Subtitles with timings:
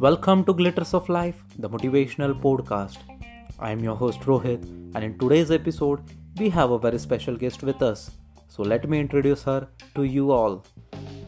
[0.00, 2.96] Welcome to Glitters of Life, the motivational podcast.
[3.58, 4.64] I am your host Rohit,
[4.94, 6.00] and in today's episode,
[6.38, 8.10] we have a very special guest with us.
[8.48, 10.64] So let me introduce her to you all.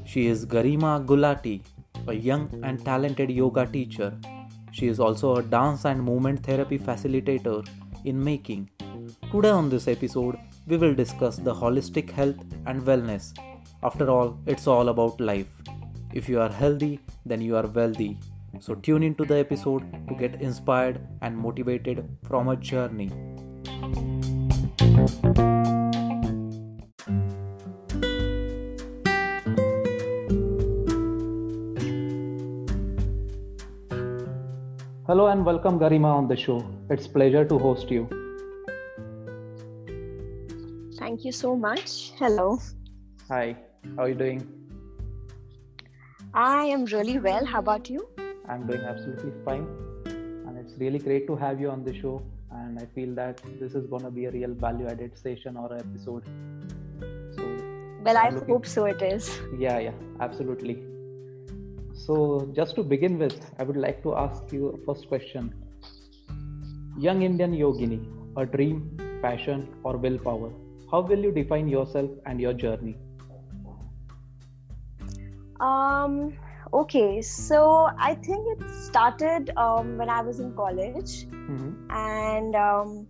[0.05, 1.63] She is Garima Gulati,
[2.09, 4.19] a young and talented yoga teacher.
[4.73, 7.69] She is also a dance and movement therapy facilitator
[8.05, 8.71] in making.
[9.31, 10.37] Today, on this episode,
[10.67, 13.33] we will discuss the holistic health and wellness.
[13.83, 15.47] After all, it's all about life.
[16.13, 18.19] If you are healthy, then you are wealthy.
[18.59, 23.11] So, tune into the episode to get inspired and motivated from a journey.
[35.07, 36.63] Hello and welcome Garima on the show.
[36.91, 38.07] It's pleasure to host you.
[40.99, 42.13] Thank you so much.
[42.19, 42.59] Hello.
[43.31, 43.57] Hi,
[43.97, 44.47] how are you doing?
[46.35, 47.45] I am really well.
[47.45, 48.09] How about you?
[48.49, 49.67] I'm doing absolutely fine.
[50.07, 52.23] And it's really great to have you on the show.
[52.53, 55.73] And I feel that this is going to be a real value added session or
[55.75, 56.25] episode.
[57.37, 57.43] So,
[58.03, 58.49] well, I looking...
[58.49, 59.39] hope so it is.
[59.59, 60.83] Yeah, yeah, absolutely.
[61.95, 65.55] So, just to begin with, I would like to ask you a first question.
[66.99, 68.01] Young Indian Yogini,
[68.37, 70.53] a dream, passion, or willpower?
[70.91, 72.97] How will you define yourself and your journey?
[75.61, 76.37] Um,
[76.73, 81.91] okay, so I think it started um, when I was in college, mm-hmm.
[81.91, 83.07] and um,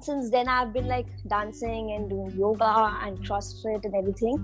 [0.00, 4.36] since then I've been like dancing and doing yoga and CrossFit and everything.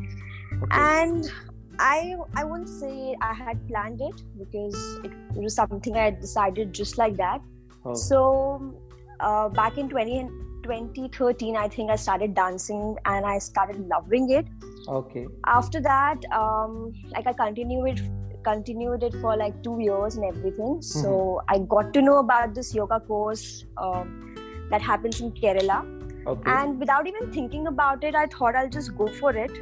[0.55, 0.67] Okay.
[0.73, 1.31] And
[1.79, 6.99] I I wouldn't say I had planned it because it, was something I decided just
[6.99, 7.41] like that.
[7.85, 7.95] Oh.
[7.95, 8.75] So
[9.21, 10.29] uh, back in 20,
[10.65, 14.47] 2013, I think I started dancing and I started loving it.
[14.89, 15.27] Okay.
[15.47, 18.11] After that, um, like I continued it
[18.45, 20.81] continued it for like two years and everything.
[20.81, 20.81] Mm-hmm.
[20.81, 24.35] So I got to know about this yoga course um,
[24.71, 25.87] that happens in Kerala.
[26.27, 26.51] Okay.
[26.51, 29.53] And without even thinking about it, I thought I'll just go for it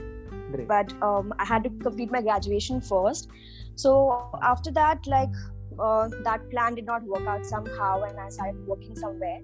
[0.52, 0.68] Great.
[0.68, 3.28] but um, i had to complete my graduation first
[3.76, 5.34] so after that like
[5.78, 9.40] uh, that plan did not work out somehow and i started working somewhere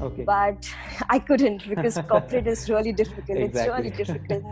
[0.00, 0.74] okay but
[1.10, 3.88] i couldn't because corporate is really difficult exactly.
[3.88, 4.44] it's really difficult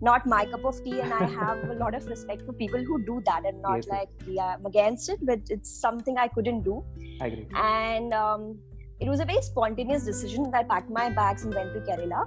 [0.00, 3.02] not my cup of tea and i have a lot of respect for people who
[3.04, 3.88] do that and not yes.
[3.88, 6.82] like yeah i'm against it but it's something i couldn't do
[7.20, 7.46] I agree.
[7.54, 8.58] and um,
[9.00, 10.50] it was a very spontaneous decision.
[10.54, 12.26] I packed my bags and went to Kerala.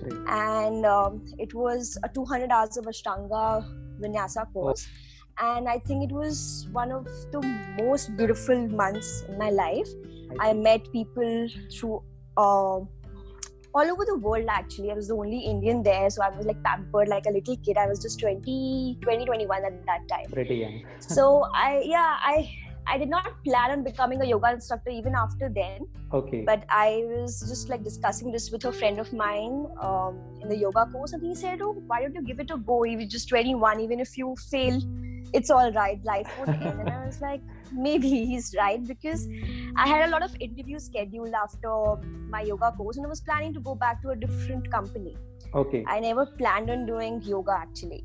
[0.00, 0.20] Great.
[0.26, 3.62] And um, it was a 200 hours of Ashtanga
[4.00, 4.88] Vinyasa course.
[5.38, 5.56] Oh.
[5.56, 7.42] And I think it was one of the
[7.78, 9.88] most beautiful months in my life.
[10.40, 12.02] I, I met people through
[12.38, 12.80] uh,
[13.74, 14.90] all over the world actually.
[14.90, 17.76] I was the only Indian there, so I was like pampered like a little kid.
[17.76, 20.30] I was just 20, 20, 21 at that time.
[20.32, 20.82] Pretty young.
[21.00, 22.48] so I, yeah, I
[22.86, 25.86] I did not plan on becoming a yoga instructor even after then.
[26.12, 26.42] Okay.
[26.42, 30.56] But I was just like discussing this with a friend of mine um, in the
[30.56, 32.84] yoga course, and he said, "Oh, why don't you give it a go?
[32.84, 33.80] You're just 21.
[33.80, 34.80] Even if you fail,
[35.32, 36.04] it's all right.
[36.04, 37.40] Life won't end." And I was like,
[37.72, 39.28] maybe he's right because
[39.76, 41.96] I had a lot of interviews scheduled after
[42.28, 45.16] my yoga course, and I was planning to go back to a different company.
[45.54, 45.84] Okay.
[45.86, 48.04] I never planned on doing yoga actually.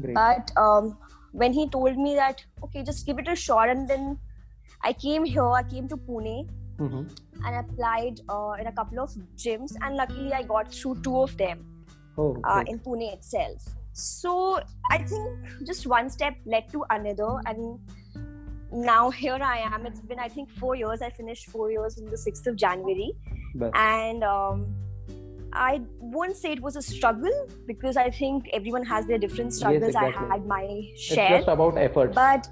[0.00, 0.14] Great.
[0.14, 0.98] But um,
[1.42, 3.68] when he told me that okay just give it a shot.
[3.68, 4.18] And then
[4.88, 7.02] i came here i came to pune mm-hmm.
[7.44, 9.76] and applied uh, in a couple of gyms.
[9.82, 11.64] And luckily i got through two of them
[12.16, 13.68] oh, uh, in pune itself.
[13.92, 14.60] So
[14.90, 17.40] i think just one step led to another.
[17.46, 17.78] And
[18.70, 19.86] now here i am.
[19.86, 21.02] It's been i think four years.
[21.02, 23.12] I finished four years on the 6th of january.
[23.54, 23.74] But.
[23.74, 24.66] and um,
[25.52, 29.80] I won't say it was a struggle because I think everyone has their different struggles.
[29.80, 30.26] Yes, exactly.
[30.26, 31.36] I had my share.
[31.36, 32.14] It's just about effort.
[32.14, 32.48] But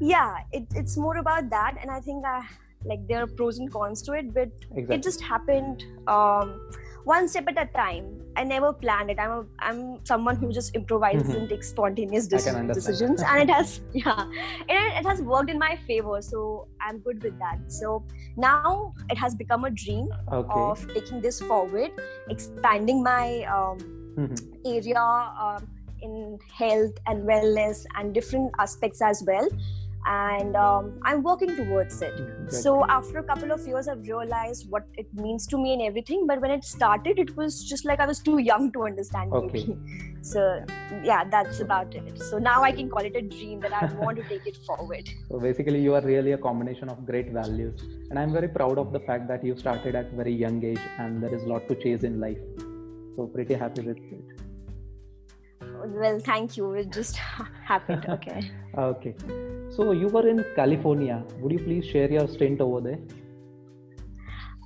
[0.00, 2.42] yeah, it, it's more about that, and I think I
[2.84, 4.96] like there are pros and cons to it, but exactly.
[4.96, 5.84] it just happened.
[6.08, 6.70] Um,
[7.04, 8.16] one step at a time.
[8.36, 9.18] I never planned it.
[9.18, 11.36] I'm a, I'm someone who just improvises mm-hmm.
[11.36, 14.24] and takes spontaneous decisions, and it has yeah,
[14.68, 16.22] it, it has worked in my favor.
[16.22, 17.58] So I'm good with that.
[17.68, 18.04] So
[18.36, 20.48] now it has become a dream okay.
[20.54, 21.90] of taking this forward,
[22.28, 23.78] expanding my um,
[24.16, 24.34] mm-hmm.
[24.64, 25.68] area um,
[26.02, 29.48] in health and wellness and different aspects as well
[30.06, 32.14] and um, i'm working towards it.
[32.48, 36.26] So after a couple of years i've realized what it means to me and everything.
[36.26, 39.66] But when it started it was just like i was too young to understand okay.
[39.66, 39.76] maybe.
[40.22, 40.64] So
[41.02, 42.18] yeah that's about it.
[42.22, 45.08] So now i can call it a dream that i want to take it forward.
[45.28, 47.80] So basically you are really a combination of great values.
[48.10, 51.22] And i'm very proud of the fact that you started at very young age and
[51.22, 52.38] there is a lot to chase in life.
[53.16, 54.39] So pretty happy with it
[55.86, 56.72] well, thank you.
[56.72, 57.16] It just
[57.64, 58.06] happened.
[58.08, 58.50] Okay.
[58.78, 59.14] okay.
[59.70, 61.22] So you were in California.
[61.40, 62.98] Would you please share your stint over there?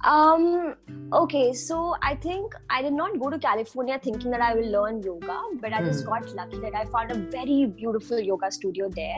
[0.04, 0.74] Um,
[1.14, 5.02] okay, so I think I did not go to California thinking that I will learn
[5.02, 6.10] yoga, but I just hmm.
[6.10, 9.16] got lucky that I found a very beautiful yoga studio there.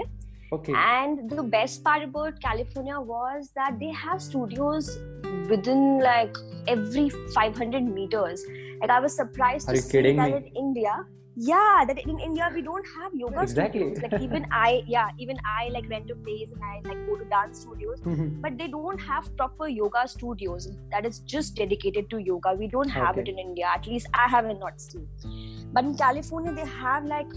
[0.53, 0.73] Okay.
[0.77, 4.97] And the best part about California was that they have studios
[5.49, 6.37] within like
[6.69, 8.45] every 500 meters.
[8.81, 10.37] Like I was surprised Are to see that me?
[10.37, 11.05] in India,
[11.37, 13.81] yeah that in india we don't have yoga exactly.
[13.81, 17.15] studios like even i yeah even i like rent a place and i like go
[17.17, 18.41] to dance studios mm-hmm.
[18.41, 22.89] but they don't have proper yoga studios that is just dedicated to yoga we don't
[22.89, 23.21] have okay.
[23.21, 25.07] it in india at least i haven't not seen
[25.75, 27.29] but in california they have like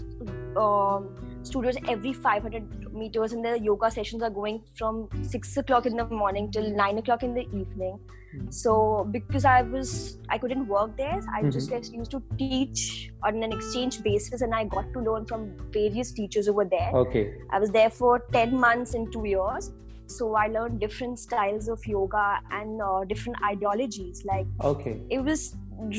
[0.56, 5.96] um, studios every 500 meters and the yoga sessions are going from 6 o'clock in
[5.96, 8.00] the morning till 9 o'clock in the evening
[8.34, 8.50] mm-hmm.
[8.50, 11.50] so because i was i couldn't work there i mm-hmm.
[11.50, 16.12] just used to teach on an exchange basis and i got to learn from various
[16.12, 19.72] teachers over there okay i was there for 10 months and 2 years
[20.06, 25.56] so i learned different styles of yoga and uh, different ideologies like okay it was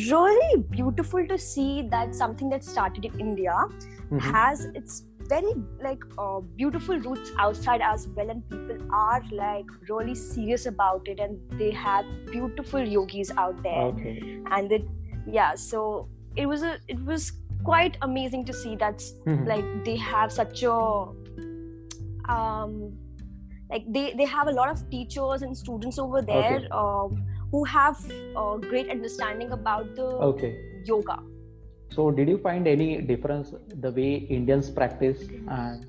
[0.09, 4.19] really beautiful to see that something that started in india mm-hmm.
[4.19, 10.15] has its very like uh, beautiful roots outside as well and people are like really
[10.15, 14.41] serious about it and they have beautiful yogis out there okay.
[14.57, 14.89] and it
[15.37, 17.31] yeah so it was a it was
[17.63, 19.47] quite amazing to see that mm-hmm.
[19.47, 20.77] like they have such a
[22.35, 22.93] um
[23.69, 26.67] like they they have a lot of teachers and students over there okay.
[26.71, 27.97] um, who have
[28.35, 30.55] a great understanding about the okay.
[30.85, 31.19] yoga
[31.95, 33.53] so did you find any difference
[33.85, 35.85] the way indians practice and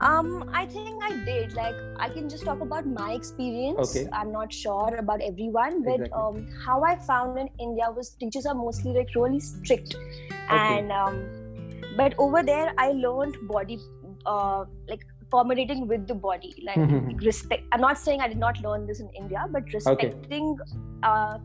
[0.00, 4.08] um i think i did like i can just talk about my experience okay.
[4.12, 6.22] i'm not sure about everyone but exactly.
[6.22, 10.42] um how i found in india was teachers are mostly like really strict okay.
[10.50, 11.22] and um
[11.96, 13.78] but over there i learned body
[14.26, 18.86] uh like accommodating with the body like respect i'm not saying i did not learn
[18.86, 20.78] this in india but respecting okay.
[21.02, 21.38] uh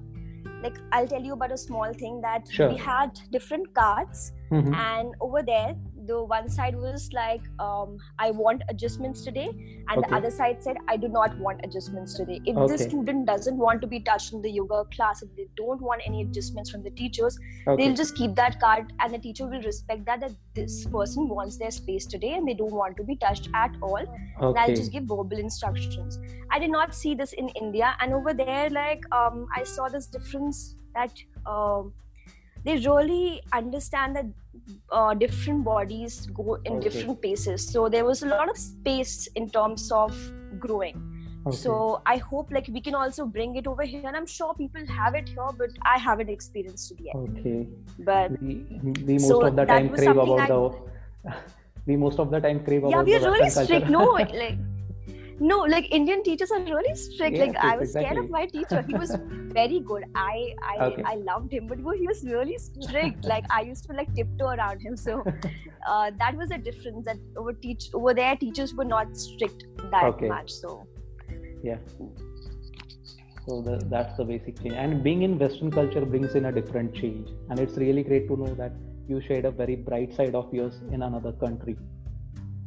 [0.64, 2.70] like i'll tell you about a small thing that sure.
[2.70, 4.74] we had different cards mm-hmm.
[4.74, 5.76] and over there
[6.08, 9.48] the one side was like um, i want adjustments today
[9.90, 10.10] and okay.
[10.10, 12.72] the other side said i do not want adjustments today if okay.
[12.72, 16.02] the student doesn't want to be touched in the yoga class if they don't want
[16.06, 17.38] any adjustments from the teachers
[17.68, 17.84] okay.
[17.84, 21.58] they'll just keep that card and the teacher will respect that that this person wants
[21.58, 24.04] their space today and they don't want to be touched at all
[24.42, 26.20] and i'll just give verbal instructions
[26.52, 30.08] i did not see this in india and over there like um, i saw this
[30.08, 31.12] difference that
[31.46, 31.94] um,
[32.68, 34.26] they really understand that
[34.92, 36.90] uh, different bodies go in okay.
[36.90, 40.18] different paces so there was a lot of space in terms of
[40.60, 40.98] growing.
[41.48, 41.56] Okay.
[41.56, 41.74] so
[42.12, 45.16] i hope like we can also bring it over here and i'm sure people have
[45.20, 47.16] it here but i haven't experienced it yet.
[47.16, 47.68] Okay.
[48.00, 48.66] But we,
[49.06, 51.36] we most so of the time crave about I, the
[51.88, 53.88] we most of the time crave yeah, about we're the really strict.
[53.90, 54.04] No
[54.44, 54.58] like
[55.40, 57.38] no like indian teachers are really strict.
[57.38, 58.06] Yes, like yes, i was exactly.
[58.06, 58.82] scared of my teacher.
[58.88, 59.16] He was
[59.54, 60.04] very good.
[60.16, 61.04] I i okay.
[61.06, 63.26] i loved him but he was really strict.
[63.34, 64.98] Like i used to like tiptoe around him.
[64.98, 65.24] So
[65.88, 70.04] uh, that was a difference that over teach over there teachers were not strict that
[70.06, 70.28] okay.
[70.28, 70.88] much so.
[71.64, 71.78] Yeah.
[73.48, 76.94] So the, that's the basic change and being in western culture brings in a different
[76.94, 77.30] change.
[77.50, 78.74] And it's really great to know that
[79.08, 81.78] you shared a very bright side of yours in another country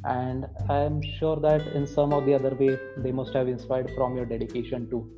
[0.04, 4.16] and i'm sure that in some or the other way they must have inspired from
[4.16, 5.08] your dedication too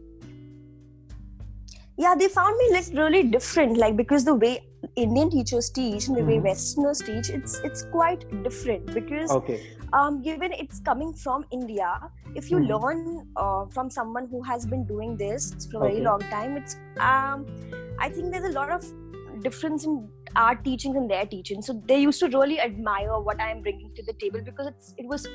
[1.97, 4.61] yeah they found me like really different like because the way
[4.97, 6.31] indian teachers teach and the mm-hmm.
[6.31, 9.61] way westerners teach it's it's quite different because okay
[9.93, 12.01] um given it's coming from india
[12.35, 12.73] if you mm-hmm.
[12.73, 15.93] learn uh, from someone who has been doing this for a okay.
[15.93, 17.47] very long time it's um
[18.01, 18.85] i think there's a lot of
[19.43, 23.51] difference in our teachings and their teaching so they used to really admire what i
[23.51, 25.27] am bringing to the table because it's it was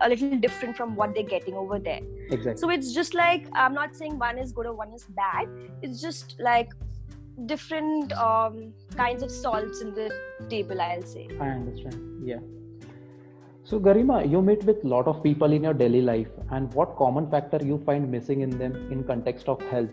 [0.00, 2.00] a little different from what they're getting over there.
[2.30, 2.56] Exactly.
[2.56, 5.48] So it's just like i'm not saying one is good or one is bad.
[5.82, 6.72] It's just like
[7.46, 10.10] different um, kinds of salts in the
[10.48, 11.28] table i'll say.
[11.40, 12.26] I understand.
[12.26, 12.40] Yeah.
[13.64, 16.96] So garima you meet with a lot of people in your daily life and what
[16.96, 19.90] common factor you find missing in them in context of health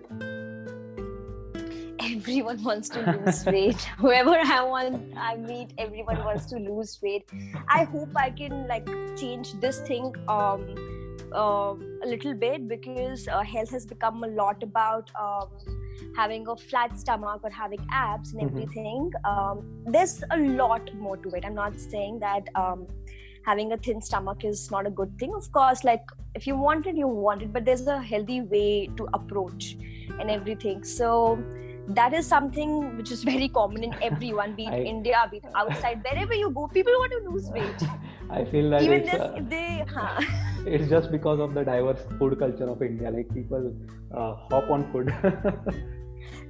[2.29, 3.81] everyone wants to lose weight.
[3.97, 7.27] Whoever I want, I meet, everyone wants to lose weight.
[7.67, 10.75] I hope I can like change this thing um,
[11.33, 15.47] uh, a little bit because uh, health has become a lot about um,
[16.15, 18.57] having a flat stomach or having abs and mm-hmm.
[18.57, 19.11] everything.
[19.25, 21.43] Um, there's a lot more to it.
[21.43, 22.85] I'm not saying that um,
[23.43, 25.33] having a thin stomach is not a good thing.
[25.33, 26.03] Of course, like
[26.35, 29.77] if you want it, you want it, but there's a healthy way to approach
[30.19, 30.83] and everything.
[30.83, 31.43] So
[31.89, 35.45] that is something which is very common in everyone, be it I, India, be it
[35.55, 37.83] outside, wherever you go, people want to lose weight.
[38.29, 40.21] I feel that even this, uh, they, huh.
[40.65, 43.09] it's just because of the diverse food culture of India.
[43.09, 43.73] Like people
[44.15, 45.11] uh, hop on food.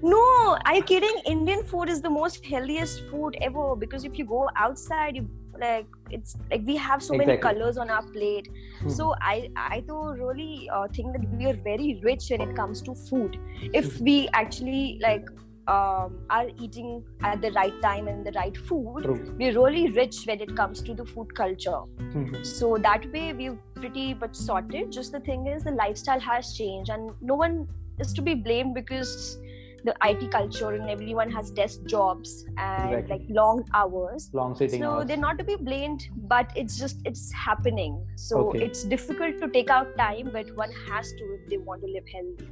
[0.02, 1.22] no, are you kidding?
[1.26, 5.88] Indian food is the most healthiest food ever because if you go outside, you like
[6.10, 7.26] it's like we have so exactly.
[7.26, 8.48] many colors on our plate
[8.80, 8.90] hmm.
[8.90, 12.82] so i i do really uh, think that we are very rich when it comes
[12.82, 13.38] to food
[13.74, 14.04] if hmm.
[14.04, 15.26] we actually like
[15.70, 19.36] um, are eating at the right time and the right food True.
[19.38, 22.44] we're really rich when it comes to the food culture mm-hmm.
[22.44, 26.90] so that way we're pretty much sorted just the thing is the lifestyle has changed
[26.90, 27.68] and no one
[28.00, 29.38] is to be blamed because
[29.84, 33.18] the IT culture and everyone has desk jobs and exactly.
[33.18, 34.30] like long hours.
[34.34, 35.08] Long sitting so hours.
[35.08, 38.06] they're not to be blamed, but it's just it's happening.
[38.16, 38.66] So okay.
[38.66, 42.08] it's difficult to take out time, but one has to if they want to live
[42.12, 42.48] healthy.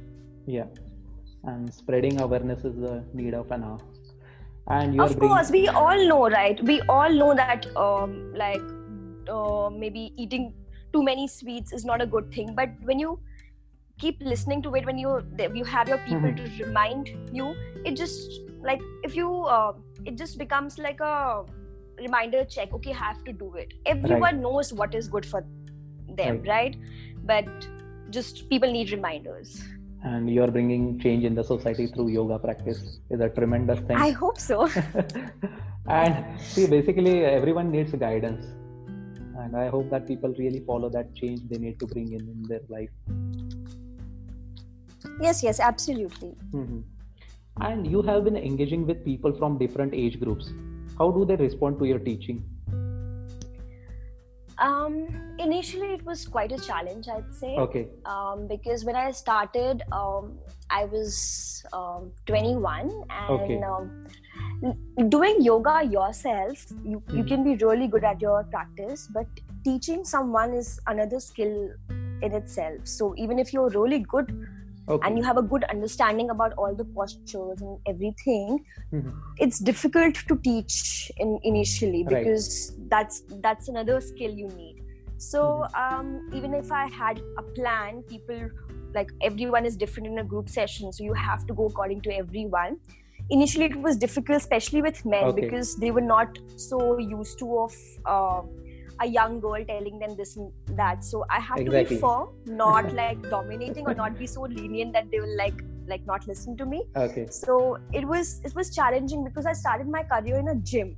[0.46, 0.66] Yeah,
[1.44, 3.78] and spreading awareness is the need of an hour.
[4.70, 5.28] And of bringing...
[5.28, 6.62] course, we all know, right?
[6.62, 8.60] We all know that um, like
[9.28, 10.52] uh, maybe eating
[10.92, 13.18] too many sweets is not a good thing, but when you
[13.98, 15.22] keep listening to it when you
[15.54, 16.58] you have your people mm-hmm.
[16.58, 17.54] to remind you.
[17.84, 19.72] It just like if you uh,
[20.04, 21.44] it just becomes like a
[22.00, 23.74] reminder check okay I have to do it.
[23.86, 24.36] Everyone right.
[24.36, 25.44] knows what is good for
[26.08, 26.48] them right.
[26.48, 26.76] right?
[27.24, 27.48] But
[28.10, 29.62] just people need reminders.
[30.04, 33.00] And you're bringing change in the society through yoga practice.
[33.10, 33.96] Is a tremendous thing?
[33.96, 34.68] I hope so.
[35.88, 38.46] And see basically everyone needs guidance.
[39.40, 42.42] And i hope that people really follow that change they need to bring in in
[42.48, 42.90] their life
[45.20, 46.80] yes yes absolutely mm-hmm.
[47.62, 50.52] and you have been engaging with people from different age groups
[50.98, 52.44] how do they respond to your teaching
[54.58, 55.06] um,
[55.38, 60.38] initially it was quite a challenge i'd say okay um, because when i started um,
[60.70, 63.62] i was um, 21 and okay.
[63.62, 64.06] Um,
[65.08, 67.16] doing yoga yourself you, mm-hmm.
[67.16, 69.26] you can be really good at your practice but
[69.64, 71.70] teaching someone is another skill
[72.22, 74.48] in itself so even if you're really good
[74.88, 75.06] okay.
[75.06, 79.10] and you have a good understanding about all the postures and everything mm-hmm.
[79.38, 82.90] it's difficult to teach in initially because right.
[82.90, 84.82] that's that's another skill you need
[85.16, 86.00] so mm-hmm.
[86.00, 88.48] um, even if i had a plan people
[88.94, 92.14] like everyone is different in a group session so you have to go according to
[92.14, 92.78] everyone
[93.30, 95.42] initially it was difficult especially with men okay.
[95.42, 97.74] because they were not so used to of
[98.06, 98.42] uh,
[99.00, 101.84] a young girl telling them this and that so i have exactly.
[101.84, 105.62] to be firm not like dominating or not be so lenient that they will like
[105.86, 109.88] like not listen to me okay so it was it was challenging because i started
[109.88, 110.96] my career in a gym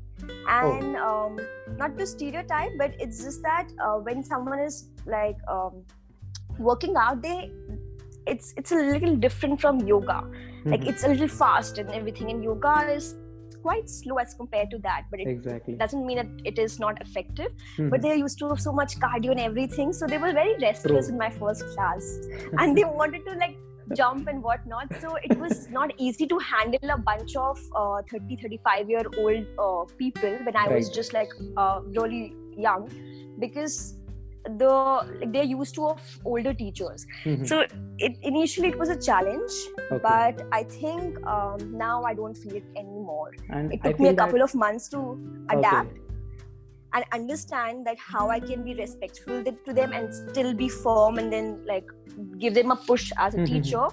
[0.48, 1.26] and oh.
[1.26, 1.38] um,
[1.76, 5.84] not to stereotype but it's just that uh, when someone is like um,
[6.58, 7.50] working out they
[8.26, 10.70] it's it's a little different from yoga mm-hmm.
[10.70, 13.14] like it's a little fast and everything and yoga is
[13.62, 15.74] quite slow as compared to that but it exactly.
[15.74, 17.88] doesn't mean that it is not effective mm-hmm.
[17.88, 21.14] but they're used to so much cardio and everything so they were very restless True.
[21.14, 22.18] in my first class
[22.58, 23.56] and they wanted to like
[23.94, 28.36] jump and whatnot so it was not easy to handle a bunch of uh, 30
[28.36, 30.76] 35 year old uh, people when i right.
[30.76, 32.88] was just like uh, really young
[33.38, 33.96] because
[34.58, 34.68] the
[35.20, 37.44] like they're used to of older teachers mm-hmm.
[37.44, 37.64] so
[37.98, 39.52] it initially it was a challenge
[39.90, 40.00] okay.
[40.02, 44.14] but i think um, now i don't feel it anymore and it took me a
[44.14, 44.44] couple that...
[44.44, 45.18] of months to
[45.50, 46.00] adapt okay.
[46.94, 51.32] and understand that how i can be respectful to them and still be firm and
[51.32, 51.90] then like
[52.38, 53.54] give them a push as a mm-hmm.
[53.54, 53.86] teacher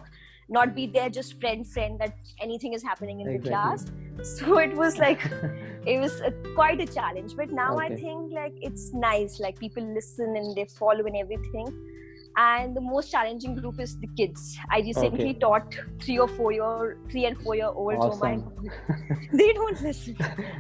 [0.50, 1.12] not be there hmm.
[1.12, 3.50] just friend friend that anything is happening in exactly.
[3.50, 3.86] the class
[4.38, 5.20] so it was like
[5.86, 7.86] it was a, quite a challenge but now okay.
[7.86, 11.68] i think like it's nice like people listen and they follow and everything
[12.40, 15.40] and the most challenging group is the kids i recently okay.
[15.40, 18.22] taught three or four year three and four year olds awesome.
[18.24, 20.16] oh my they don't listen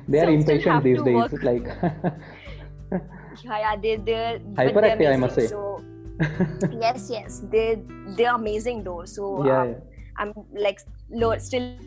[0.07, 1.43] they are impatient these days work.
[1.43, 1.67] like
[3.43, 5.83] yeah yeah they they're hyperactive i must say so
[6.71, 7.81] yes yes they
[8.15, 9.75] they're amazing though so yeah, um, yeah.
[10.17, 11.77] i'm like lo- still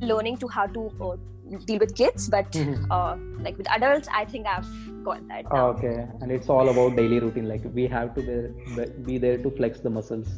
[0.00, 1.16] learning to how to uh,
[1.64, 2.90] deal with kids but mm-hmm.
[2.90, 4.66] uh, like with adults i think i've
[5.04, 5.68] got that now.
[5.68, 9.50] okay and it's all about daily routine like we have to be, be there to
[9.52, 10.28] flex the muscles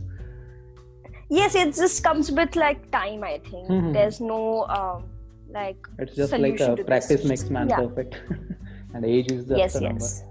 [1.28, 3.92] yes it just comes with like time i think mm-hmm.
[3.92, 5.04] there's no um,
[5.50, 7.24] like it's just like a practice this.
[7.24, 7.76] makes man yeah.
[7.76, 8.20] perfect
[8.94, 10.22] and age is just yes, a number yes.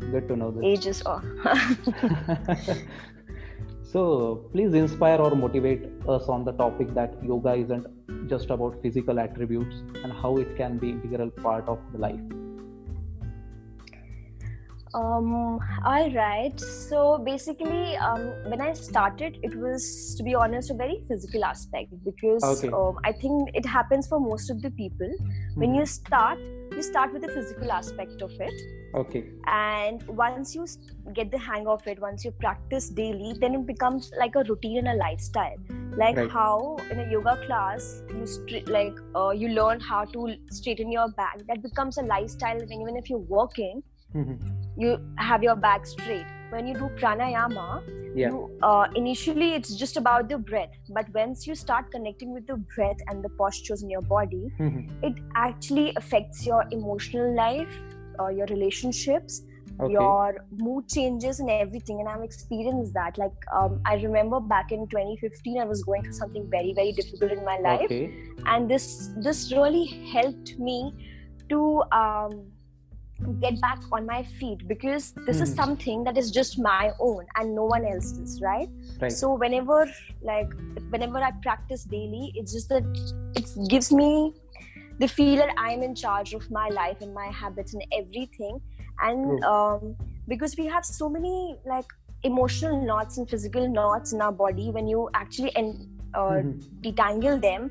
[0.00, 1.20] Good to know this Ages oh.
[3.82, 7.86] so please inspire or motivate us on the topic that yoga isn't
[8.28, 12.20] just about physical attributes and how it can be integral part of the life
[14.92, 16.58] Um, all right.
[16.58, 21.92] So basically, um, when I started, it was, to be honest, a very physical aspect
[22.04, 22.68] because okay.
[22.68, 25.06] um, I think it happens for most of the people.
[25.06, 25.60] Mm-hmm.
[25.60, 26.38] When you start,
[26.72, 28.54] you start with the physical aspect of it.
[28.94, 29.24] Okay.
[29.46, 30.66] And once you
[31.12, 34.78] get the hang of it, once you practice daily, then it becomes like a routine
[34.78, 35.56] and a lifestyle.
[35.96, 36.30] Like right.
[36.30, 41.08] how in a yoga class you st- like uh, you learn how to straighten your
[41.12, 41.38] back.
[41.48, 42.60] That becomes a lifestyle.
[42.60, 43.82] And even if you're working
[44.14, 44.80] mm-hmm.
[44.80, 47.82] you have your back straight when you do pranayama
[48.14, 48.28] yeah.
[48.28, 52.56] you, uh, initially it's just about the breath but once you start connecting with the
[52.74, 55.04] breath and the postures in your body mm-hmm.
[55.04, 57.80] it actually affects your emotional life
[58.18, 59.42] uh, your relationships
[59.80, 59.92] okay.
[59.92, 64.86] your mood changes and everything and i've experienced that like um, i remember back in
[64.88, 68.12] 2015 i was going through something very very difficult in my life okay.
[68.46, 70.92] and this this really helped me
[71.48, 72.46] to um,
[73.40, 75.42] get back on my feet because this mm.
[75.42, 75.56] is hmm.
[75.56, 78.68] something that is just my own and no one else's right?
[79.00, 79.90] right so whenever
[80.22, 80.50] like
[80.90, 82.84] whenever i practice daily it's just that
[83.36, 84.34] it gives me
[84.98, 88.60] the feel that i'm in charge of my life and my habits and everything
[89.02, 89.96] and um,
[90.28, 91.86] because we have so many like
[92.22, 96.80] emotional knots and physical knots in our body when you actually en- uh, mm-hmm.
[96.80, 97.70] detangle them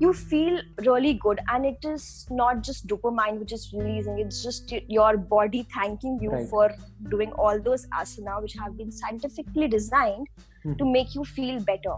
[0.00, 4.72] you feel really good and it is not just dopamine which is releasing it's just
[4.88, 6.48] your body thanking you right.
[6.48, 6.70] for
[7.08, 10.74] doing all those asana which have been scientifically designed mm-hmm.
[10.74, 11.96] to make you feel better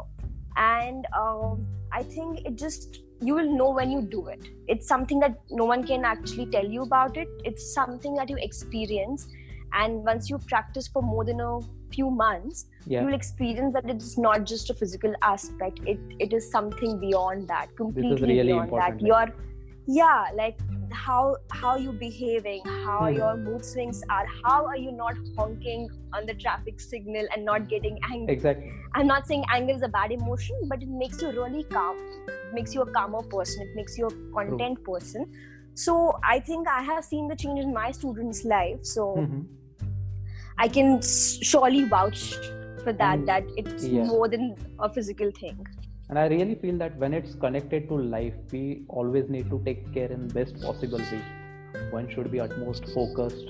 [0.56, 5.18] and um, i think it just you will know when you do it it's something
[5.20, 9.28] that no one can actually tell you about it it's something that you experience
[9.72, 11.60] and once you practice for more than a
[11.92, 13.02] few months yeah.
[13.02, 17.74] you'll experience that it's not just a physical aspect it it is something beyond that
[17.76, 19.32] completely really beyond that you're
[19.86, 20.58] yeah like
[20.92, 23.16] how how you behaving how hmm.
[23.16, 27.68] your mood swings are how are you not honking on the traffic signal and not
[27.68, 31.30] getting angry exactly i'm not saying anger is a bad emotion but it makes you
[31.30, 31.96] really calm
[32.28, 34.94] it makes you a calmer person it makes you a content True.
[34.94, 35.32] person
[35.74, 39.40] so i think i have seen the change in my students life so mm-hmm
[40.62, 42.34] I can surely vouch
[42.84, 44.04] for that and, that it's yeah.
[44.04, 45.66] more than a physical thing.
[46.10, 49.90] And I really feel that when it's connected to life, we always need to take
[49.94, 51.22] care in best possible way.
[51.90, 53.48] One should be utmost focused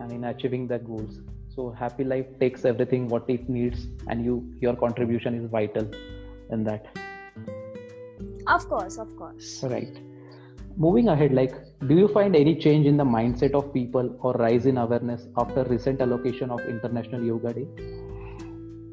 [0.00, 1.20] and in achieving the goals.
[1.54, 5.88] So happy life takes everything what it needs, and you your contribution is vital
[6.50, 6.86] in that.
[8.48, 9.62] Of course, of course.
[9.62, 10.09] Right
[10.76, 11.54] moving ahead like
[11.86, 15.64] do you find any change in the mindset of people or rise in awareness after
[15.64, 17.66] recent allocation of international yoga day?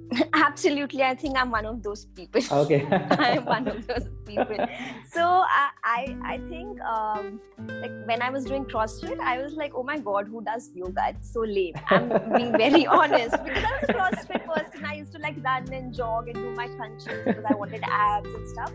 [0.33, 2.41] Absolutely i think i'm one of those people.
[2.49, 2.87] Okay.
[2.91, 4.65] I'm one of those people.
[5.11, 7.41] So i i, I think um,
[7.81, 11.09] like when i was doing crossfit i was like oh my god who does yoga?
[11.09, 11.75] It's so lame.
[11.89, 13.35] I'm being very honest.
[13.43, 16.55] Because i was a crossfit person i used to like run and jog and do
[16.55, 18.71] my crunches because i wanted abs and stuff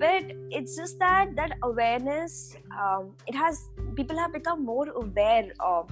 [0.00, 0.24] but
[0.58, 5.90] it's just that that awareness um, it has people have become more aware of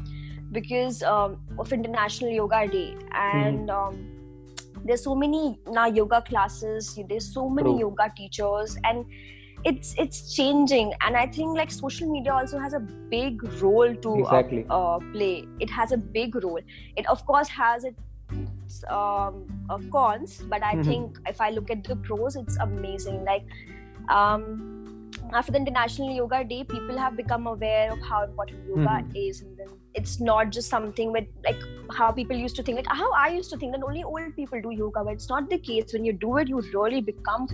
[0.50, 3.78] because um, of international yoga day and mm.
[3.78, 4.18] um,
[4.84, 7.80] there's so many now yoga classes there's so many True.
[7.80, 9.04] yoga teachers and
[9.64, 12.80] it's it's changing and i think like social media also has a
[13.14, 14.66] big role to uh, exactly.
[14.70, 16.60] uh, uh, play it has a big role
[16.96, 20.82] it of course has its um, uh, cons but i mm-hmm.
[20.82, 23.44] think if i look at the pros it's amazing like
[24.10, 29.16] um, after the International Yoga Day, people have become aware of how important yoga mm-hmm.
[29.16, 31.60] is, and then it's not just something with like
[31.92, 34.60] how people used to think, like how I used to think that only old people
[34.60, 35.92] do yoga, but it's not the case.
[35.92, 37.48] When you do it, you really become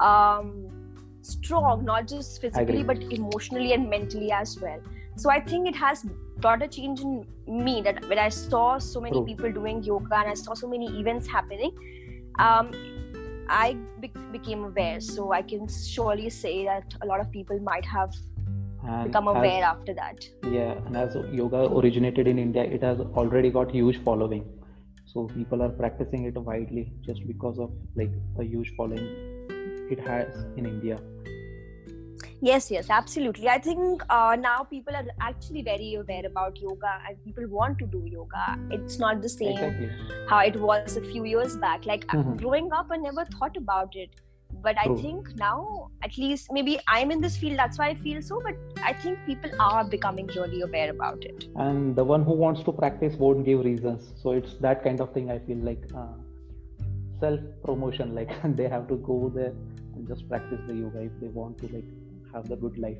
[0.00, 0.68] um,
[1.22, 4.80] strong, not just physically but emotionally and mentally as well.
[5.16, 6.06] So I think it has
[6.38, 10.30] brought a change in me that when I saw so many people doing yoga and
[10.30, 11.72] I saw so many events happening.
[12.38, 12.70] Um,
[13.48, 15.00] I be- became aware.
[15.00, 18.12] So I can surely say that a lot of people might have
[18.86, 20.24] and become aware as, after that.
[20.44, 24.44] Yeah, and as yoga originated in India, it has already got huge following.
[25.06, 29.46] So people are practicing it widely just because of like a huge following
[29.90, 30.98] it has in India
[32.40, 37.22] yes yes absolutely i think uh, now people are actually very aware about yoga and
[37.24, 39.90] people want to do yoga it's not the same exactly.
[40.28, 42.36] how it was a few years back like mm-hmm.
[42.36, 44.10] growing up i never thought about it
[44.62, 44.98] but True.
[44.98, 48.40] i think now at least maybe i'm in this field that's why i feel so
[48.44, 52.62] but i think people are becoming really aware about it and the one who wants
[52.62, 56.06] to practice won't give reasons so it's that kind of thing i feel like uh,
[57.20, 59.54] self promotion like they have to go there
[59.94, 61.88] and just practice the yoga if they want to like
[62.34, 62.98] have the good life.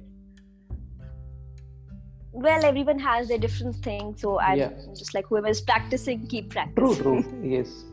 [2.33, 4.71] Well everyone has their different thing so i'm yeah.
[4.97, 7.03] just like whoever is practicing keep practicing.
[7.03, 7.41] True true.
[7.43, 7.85] Yes.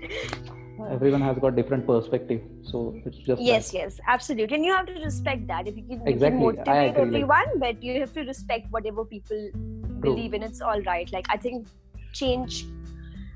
[0.91, 3.78] Everyone has got different perspective so it's just yes that.
[3.78, 4.56] yes absolutely.
[4.58, 5.67] And you have to respect that.
[5.67, 6.45] If you can, exactly.
[6.45, 7.60] you can motivate everyone like...
[7.60, 10.00] but you have to respect whatever people true.
[10.02, 10.43] believe in.
[10.43, 11.12] It's all right.
[11.13, 11.67] Like i think
[12.13, 12.65] change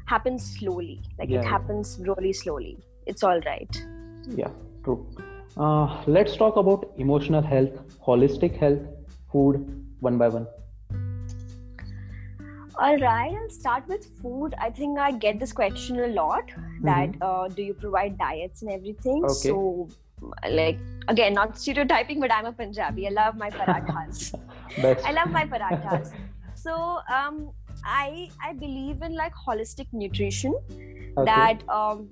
[0.06, 1.02] happens slowly.
[1.18, 2.78] Like yeah, it happens really slowly.
[3.06, 3.86] It's all right.
[4.36, 4.52] Yeah
[4.84, 5.08] true
[5.58, 8.80] uh, let's talk about emotional health holistic health
[9.32, 9.66] food
[10.00, 10.48] one by one
[12.80, 14.56] all right, I'll start with food.
[14.58, 16.50] I think I get this question a lot
[16.82, 17.22] that mm-hmm.
[17.22, 19.26] uh, do you provide diets and everything?
[19.26, 19.50] Okay.
[19.50, 19.90] So,
[20.50, 23.08] like, again, not stereotyping, but I'm a Punjabi.
[23.08, 24.34] I love my parathas.
[25.06, 26.14] I love my parathas.
[26.56, 27.52] So, um,
[27.84, 30.54] I I believe in like holistic nutrition
[31.18, 31.26] okay.
[31.26, 32.10] that um,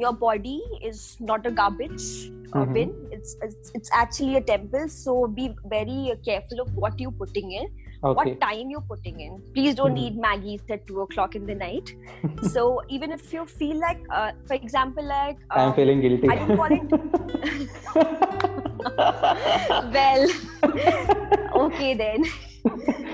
[0.00, 2.72] your body is not a garbage mm-hmm.
[2.72, 2.94] bin.
[3.10, 4.88] It's, it's it's actually a temple.
[4.88, 7.68] So be very careful of what you're putting in
[8.02, 8.30] okay.
[8.30, 9.42] what time you're putting in.
[9.54, 10.06] Please don't mm-hmm.
[10.06, 11.94] eat Maggies at two o'clock in the night.
[12.50, 16.28] so even if you feel like, uh, for example, like um, I'm feeling guilty.
[16.28, 16.82] I don't call it.
[19.96, 20.28] well,
[21.66, 22.24] okay then.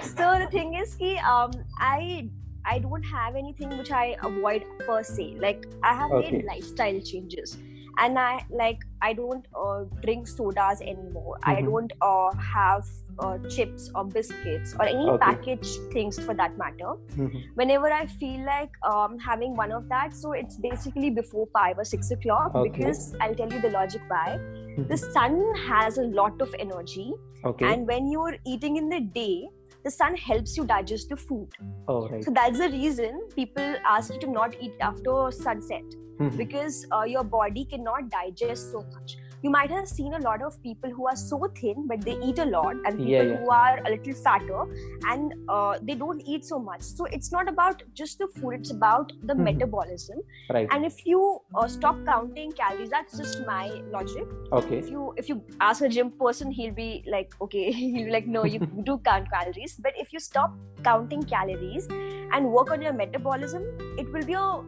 [0.03, 2.29] so the thing is, ki, um, I
[2.65, 5.37] I don't have anything which I avoid per se.
[5.39, 6.31] Like I have okay.
[6.31, 7.59] made lifestyle changes
[7.99, 11.51] and i like i don't uh, drink sodas anymore mm-hmm.
[11.51, 12.87] i don't uh, have
[13.19, 15.19] uh, chips or biscuits or any okay.
[15.19, 17.39] packaged things for that matter mm-hmm.
[17.55, 21.85] whenever i feel like um, having one of that so it's basically before five or
[21.85, 22.71] six o'clock okay.
[22.71, 24.87] because i'll tell you the logic why mm-hmm.
[24.89, 27.13] the sun has a lot of energy
[27.45, 27.73] okay.
[27.73, 29.49] and when you're eating in the day
[29.85, 31.49] the sun helps you digest the food.
[31.89, 32.25] Oh, right.
[32.25, 35.83] So that's the reason people ask you to not eat after sunset
[36.21, 36.37] mm-hmm.
[36.37, 40.63] because uh, your body cannot digest so much you might have seen a lot of
[40.63, 43.37] people who are so thin but they eat a lot and people yeah, yeah.
[43.39, 44.63] who are a little fatter
[45.09, 46.83] and uh, they don't eat so much.
[46.83, 49.45] So it's not about just the food it's about the mm-hmm.
[49.45, 50.19] metabolism.
[50.49, 50.69] Right.
[50.71, 54.27] And if you uh, stop counting calories that's just my logic.
[54.53, 54.79] Okay.
[54.79, 58.27] If you if you ask a gym person he'll be like okay he'll be like
[58.27, 59.75] no you do count calories.
[59.75, 63.67] But if you stop counting calories and work on your metabolism
[63.99, 64.63] it will be a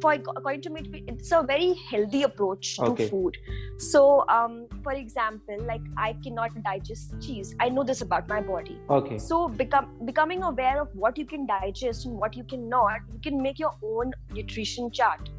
[0.00, 3.08] for according to me it's a very healthy approach to okay.
[3.08, 3.36] food.
[3.78, 7.54] So um, for example like i cannot digest cheese.
[7.60, 8.78] I know this about my body.
[8.88, 9.18] Okay.
[9.18, 13.42] So become becoming aware of what you can digest and what you cannot you can
[13.42, 15.30] make your own nutrition chart.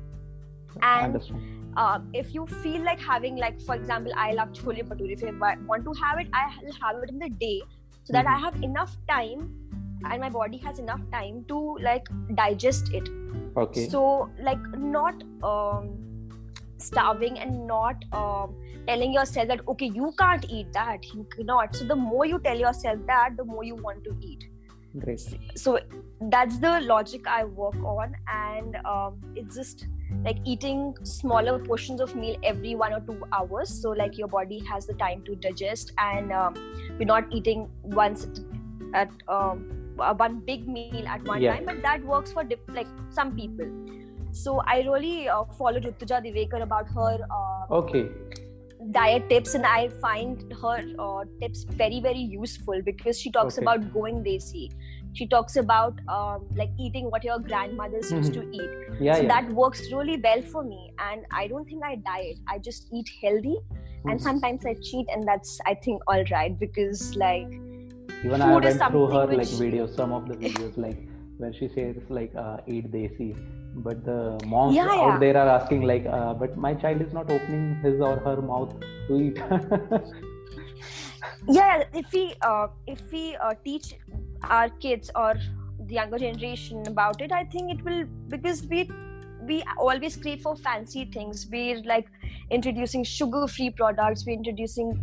[0.82, 1.20] And
[1.78, 5.56] uh, if you feel like having like for example i love chole bhature if i
[5.68, 7.62] want to have it i'll have it in the day
[8.04, 8.36] so that mm-hmm.
[8.36, 9.54] i have enough time
[10.06, 13.10] and my body has enough time to like digest it.
[13.58, 13.88] Okay.
[13.90, 15.98] So like not um,
[16.78, 18.56] starving and not um,
[18.88, 21.06] telling yourself that okay you can't eat that.
[21.14, 21.76] You cannot.
[21.76, 24.46] So the more you tell yourself that the more you want to eat.
[25.00, 25.22] Great.
[25.56, 25.80] so
[26.30, 29.88] that's the logic i work on and um, it's just
[30.26, 34.60] like eating smaller portions of meal every one or two hours so like your body
[34.66, 36.54] has the time to digest and um,
[37.00, 38.28] you're not eating once
[38.94, 41.56] at um, one big meal at one yeah.
[41.56, 43.66] time but that works for dip, like some people
[44.32, 48.10] so i really uh, follow Rutuja Diwekar about her uh, okay
[48.92, 53.64] diet tips and i find her uh, tips very very useful because she talks okay.
[53.64, 54.70] about going desi
[55.14, 58.18] she talks about um, like eating what your grandmothers mm-hmm.
[58.18, 59.28] used to eat yeah, so yeah.
[59.28, 63.10] that works really well for me and i don't think i diet i just eat
[63.22, 64.10] healthy mm-hmm.
[64.10, 67.52] and sometimes i cheat and that's i think all right because like
[68.24, 69.38] even i went through her which...
[69.38, 71.00] like videos some of the videos like
[71.42, 73.30] where she says like uh, eat desi.
[73.74, 77.32] But the moms yeah, out there are asking like uh, but my child is not
[77.32, 78.76] opening his or her mouth
[79.08, 79.42] to eat.
[81.48, 83.94] Yeah if we uh, if we uh, teach
[84.44, 85.34] our kids or
[85.88, 88.04] the younger generation about it i think it will
[88.34, 88.84] because we
[89.48, 91.48] we always crave for fancy things.
[91.52, 92.08] We're like
[92.52, 94.26] introducing sugar free products.
[94.26, 95.00] We're introducing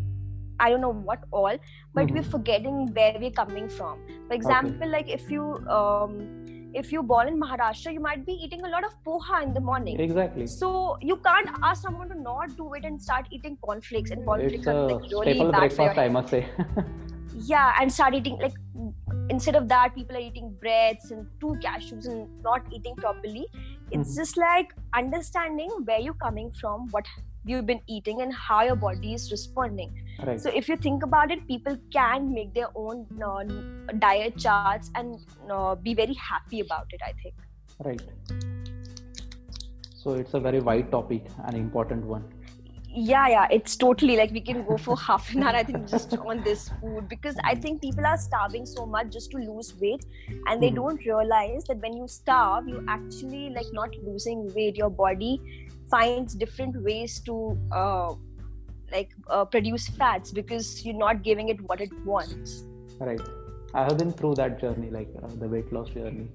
[0.61, 1.57] I don't know what all,
[1.95, 2.17] but mm-hmm.
[2.17, 3.99] we're forgetting where we're coming from.
[4.27, 4.91] For example, okay.
[4.91, 6.39] like if you um,
[6.75, 9.61] if you're born in Maharashtra, you might be eating a lot of poha in the
[9.61, 9.99] morning.
[10.01, 10.47] Exactly.
[10.47, 14.67] So you can't ask someone to not do it and start eating cornflakes and cornflakes
[14.67, 16.47] are like really staple bad breakfast, I must say.
[17.35, 18.55] yeah, and start eating like
[19.31, 23.47] instead of that, people are eating breads and two cashews and not eating properly.
[23.91, 24.21] It's mm-hmm.
[24.21, 27.07] just like understanding where you're coming from, what
[27.45, 30.41] you've been eating and how your body is responding right.
[30.41, 33.45] so if you think about it people can make their own uh,
[33.99, 35.19] diet charts and
[35.51, 37.35] uh, be very happy about it i think
[37.85, 38.03] right
[39.95, 42.25] so it's a very wide topic an important one
[42.91, 46.17] yeah yeah it's totally like we can go for half an hour i think just
[46.19, 50.05] on this food because i think people are starving so much just to lose weight
[50.47, 50.77] and they mm.
[50.77, 55.41] don't realize that when you starve you actually like not losing weight your body
[55.91, 58.15] finds different ways to uh,
[58.93, 62.65] like uh, produce fats because you're not giving it what it wants.
[62.99, 63.21] Right.
[63.75, 66.29] I have been through that journey like uh, the weight loss journey.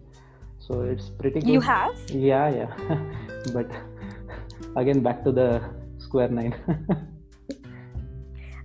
[0.60, 1.50] So it's pretty good.
[1.50, 1.98] you have?
[2.10, 3.00] Yeah yeah.
[3.54, 3.72] But
[4.76, 5.62] again back to the
[5.98, 6.56] square nine.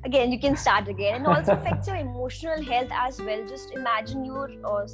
[0.05, 1.16] Again you can start again.
[1.16, 3.46] And also affects your emotional health as well.
[3.48, 4.87] Just imagine you're uh,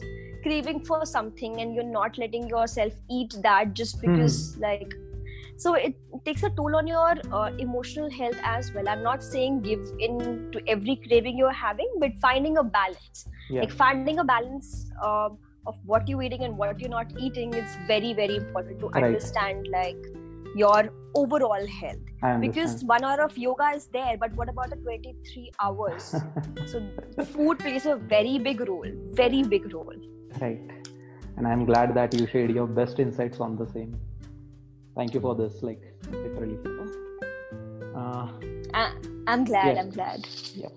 [0.42, 4.62] craving for something and you're not letting yourself eat that just because mm.
[4.62, 4.94] like
[5.57, 8.88] so it takes a toll on your uh, emotional health as well.
[8.88, 13.29] I'm not saying give in to every craving you're having but finding a balance.
[13.51, 13.61] Yeah.
[13.61, 15.29] like finding a balance uh,
[15.67, 19.05] of what you're eating and what you're not eating is very very important to right.
[19.05, 19.97] understand like
[20.57, 22.40] your overall health.
[22.40, 26.14] Because one hour of yoga is there but what about the 23 hours?
[26.67, 26.83] So
[27.25, 29.95] food plays a very big role very big role.
[30.40, 30.71] Right.
[31.37, 33.95] And i'm glad that you shared your best insights on the same
[34.96, 36.59] thank you for this like literally
[37.96, 38.28] uh,
[39.26, 39.78] i'm glad yes.
[39.78, 40.28] i'm glad.
[40.54, 40.68] Yeah.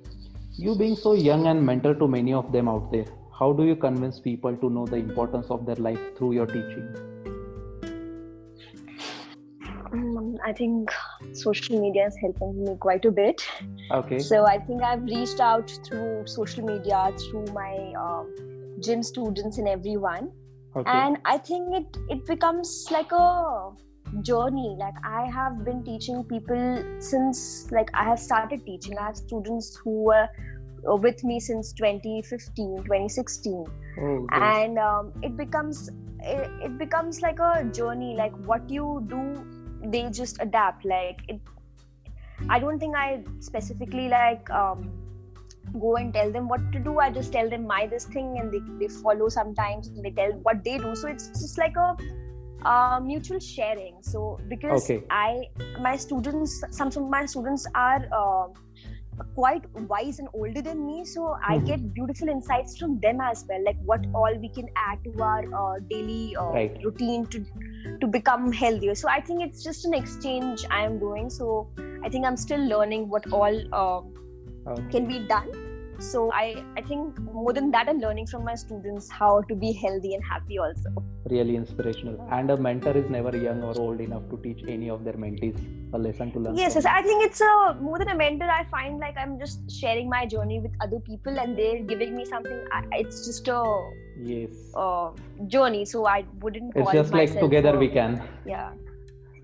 [0.60, 3.06] You being so young and mentor to many of them out there
[3.40, 6.88] how do you convince people to know the importance of their life through your teaching?
[9.94, 10.90] Um, i think
[11.34, 13.46] social media is helping me quite a bit.
[14.00, 14.20] Okay.
[14.20, 18.34] So i think i've reached out through social media through my um,
[18.80, 20.32] gym students and everyone.
[20.80, 20.92] Okay.
[20.94, 23.28] and i think it it becomes like a
[24.24, 24.76] journey.
[24.80, 28.98] Like i have been teaching people since like i have started teaching.
[28.98, 30.28] I have students who were
[30.84, 33.66] with me since 2015 2016
[34.00, 38.16] oh, and um, it becomes it, it becomes like a journey.
[38.16, 39.46] Like what you do
[39.84, 40.86] they just adapt.
[40.86, 41.40] Like it
[42.50, 44.92] i don't think i specifically like um,
[45.80, 47.00] go and tell them what to do.
[47.00, 50.32] I just tell them my this thing and they, they follow sometimes and they tell
[50.44, 50.96] what they do.
[50.96, 51.96] So it's just like a
[52.72, 55.04] uh, mutual sharing so because okay.
[55.10, 55.44] i
[55.82, 58.48] my students some of my students are uh,
[59.36, 61.52] quite wise and older than me so mm-hmm.
[61.52, 65.14] i get beautiful insights from them as well like what all we can add to
[65.22, 66.78] our uh, daily uh, right.
[66.84, 67.44] routine to
[68.02, 71.70] to become healthier so i think it's just an exchange i am doing so
[72.04, 74.02] i think i'm still learning what all uh,
[74.72, 74.92] okay.
[74.92, 75.67] can be done
[76.00, 79.72] so i i think more than that i'm learning from my students how to be
[79.72, 80.90] healthy and happy also.
[81.30, 82.26] Really inspirational.
[82.32, 85.58] And a mentor is never young or old enough to teach any of their mentees
[85.94, 88.64] a lesson to learn yes, yes i think it's a more than a mentor i
[88.66, 92.60] find like i'm just sharing my journey with other people and they're giving me something.
[92.92, 93.90] It's just a
[94.22, 94.50] yes.
[94.76, 95.12] uh,
[95.48, 98.22] journey so i wouldn't it's just like together we can.
[98.46, 98.72] yeah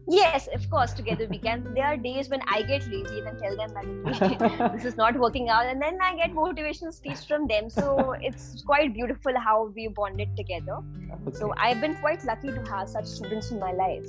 [0.07, 1.73] yes of course together we can.
[1.73, 5.49] There are days when i get lazy and tell them that this is not working
[5.49, 7.69] out and then i get motivational speech from them.
[7.69, 10.79] So it's quite beautiful how we bonded together.
[11.13, 11.37] Okay.
[11.37, 14.05] so i've been quite lucky to have such students in my life.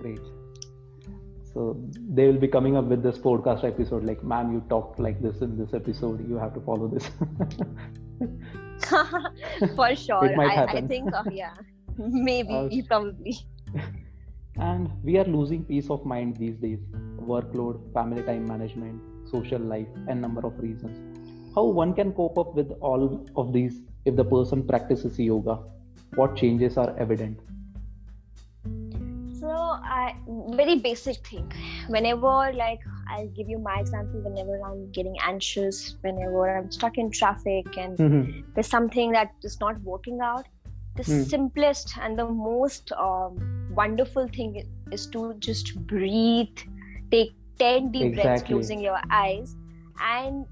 [0.00, 0.20] Great.
[1.54, 1.76] So
[2.10, 5.40] they will be coming up with this podcast episode like ma'am you talked like this
[5.40, 6.28] in this episode.
[6.28, 7.10] You have to follow this.
[9.74, 10.40] For sure.
[10.40, 11.54] I, I, think uh, yeah.
[11.96, 13.36] Maybe uh, probably
[14.58, 16.78] and we are losing peace of mind these days.
[17.20, 20.96] Workload family time management social life and number of reasons.
[21.54, 25.58] How one can cope up with all of these if the person practices yoga?
[26.14, 27.40] What changes are evident?
[29.40, 30.14] So i
[30.50, 31.52] very basic thing.
[31.88, 37.10] Whenever like i'll give you my example whenever i'm getting anxious whenever i'm stuck in
[37.10, 38.40] traffic and mm-hmm.
[38.54, 40.46] there's something that is not working out
[40.96, 41.28] the mm.
[41.28, 43.38] simplest and the most um,
[43.74, 46.58] wonderful thing is to just breathe
[47.10, 48.22] take 10 deep exactly.
[48.22, 49.54] breaths closing your eyes.
[50.00, 50.46] And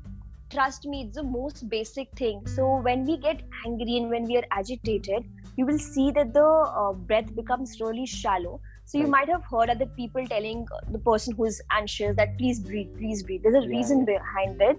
[0.50, 2.46] trust me it's the most basic thing.
[2.46, 5.24] So when we get angry and when we are agitated
[5.57, 8.61] you will see that the uh, breath becomes really shallow.
[8.85, 12.96] So you might have heard other people telling the person who's anxious that please breathe
[12.98, 13.42] please breathe.
[13.42, 13.76] There's a yeah.
[13.76, 14.76] reason behind it.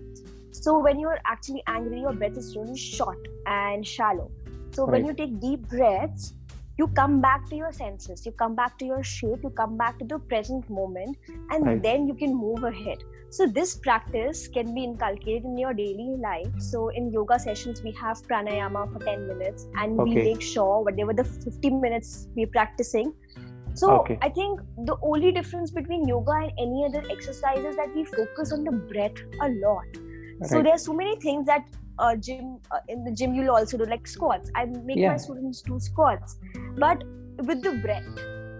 [0.52, 4.30] So when you're actually angry your breath is really short and shallow
[4.76, 4.94] so right.
[4.94, 6.34] when you take deep breaths
[6.78, 9.98] you come back to your senses you come back to your shape you come back
[10.00, 11.18] to the present moment
[11.52, 11.82] and right.
[11.82, 16.48] then you can move ahead so this practice can be inculcated in your daily life
[16.58, 20.16] so in yoga sessions we have pranayama for 10 minutes and okay.
[20.16, 23.14] we make sure whatever the 50 minutes we're practicing
[23.74, 24.18] so okay.
[24.22, 24.60] i think
[24.92, 28.72] the only difference between yoga and any other exercise is that we focus on the
[28.94, 29.98] breath a lot
[30.40, 30.50] right.
[30.50, 31.66] so there are so many things that
[32.00, 35.12] uh, gym uh, in the gym you'll also do like squats i make yeah.
[35.12, 36.38] my students do squats
[36.78, 37.04] but
[37.44, 38.04] with the breath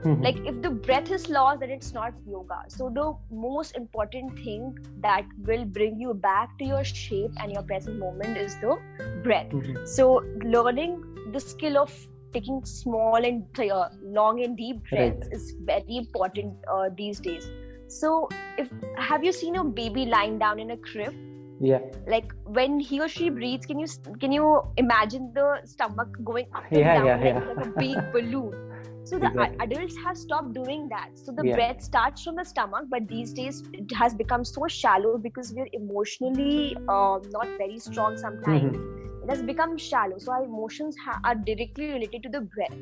[0.06, 0.22] mm-hmm.
[0.22, 4.78] like if the breath is lost then it's not yoga so the most important thing
[5.00, 8.78] that will bring you back to your shape and your present moment is the
[9.24, 9.86] breath mm-hmm.
[9.86, 11.94] so learning the skill of
[12.34, 15.34] taking small and uh, long and deep breaths right.
[15.34, 17.50] is very important uh, these days
[17.88, 21.14] so if have you seen a baby lying down in a crib
[21.60, 23.88] yeah like when he or she breathes can you
[24.20, 27.54] can you imagine the stomach going up and yeah, down yeah, like, yeah.
[27.54, 28.66] like a big balloon
[29.06, 29.58] so the exactly.
[29.62, 33.64] adults have stopped doing that so the breath starts from the stomach but these days
[33.72, 39.24] it has become so shallow because we're emotionally uh, not very strong sometimes mm-hmm.
[39.24, 42.76] it has become shallow so our emotions ha- are directly related to the breath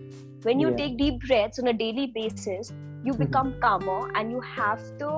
[0.44, 2.72] when you take deep breaths on a daily basis
[3.04, 3.24] you mm-hmm.
[3.26, 5.12] become calmer and you have the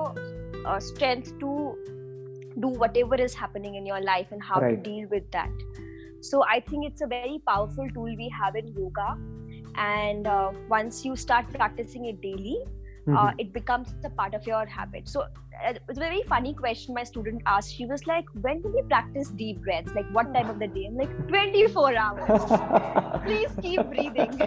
[0.66, 1.76] uh, strength to
[2.60, 4.82] do whatever is happening in your life and how right.
[4.82, 5.50] to deal with that
[6.20, 9.16] so i think it's a very powerful tool we have in yoga
[9.76, 13.16] and uh, once you start practicing it daily uh, mm-hmm.
[13.16, 15.26] uh, it becomes a part of your habit so
[15.64, 17.74] uh, it's a very funny question my student asked.
[17.74, 19.92] She was like when do we practice deep breaths?
[19.94, 20.86] Like what time of the day?
[20.86, 23.22] I'm like 24 hours.
[23.24, 24.40] Please keep breathing.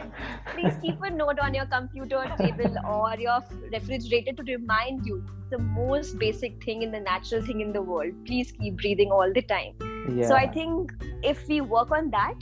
[0.53, 3.39] Please keep a note on your computer table or your
[3.71, 8.13] refrigerator to remind you the most basic thing in the natural thing in the world.
[8.25, 9.73] Please keep breathing all the time.
[10.15, 10.27] Yeah.
[10.27, 10.91] so i think
[11.23, 12.33] if we work on that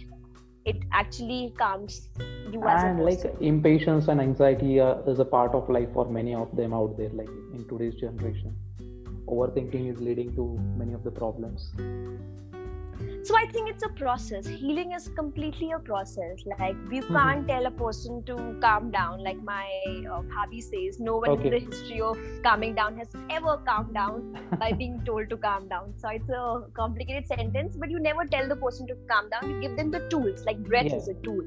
[0.68, 2.10] it actually calms
[2.52, 6.36] you as and like impatience and anxiety uh, is a part of life for many
[6.36, 8.56] of them out there like in today's generation.
[9.28, 10.46] Overthinking is leading to
[10.78, 11.72] many of the problems
[13.24, 17.16] so i think it's a process healing is completely a process like you mm-hmm.
[17.16, 19.68] can't tell a person to calm down like my
[20.12, 21.46] uh, hubby says no one okay.
[21.46, 25.68] in the history of calming down has ever calmed down by being told to calm
[25.68, 29.50] down so it's a complicated sentence but you never tell the person to calm down
[29.50, 30.96] you give them the tools like breath yeah.
[30.96, 31.44] is a tool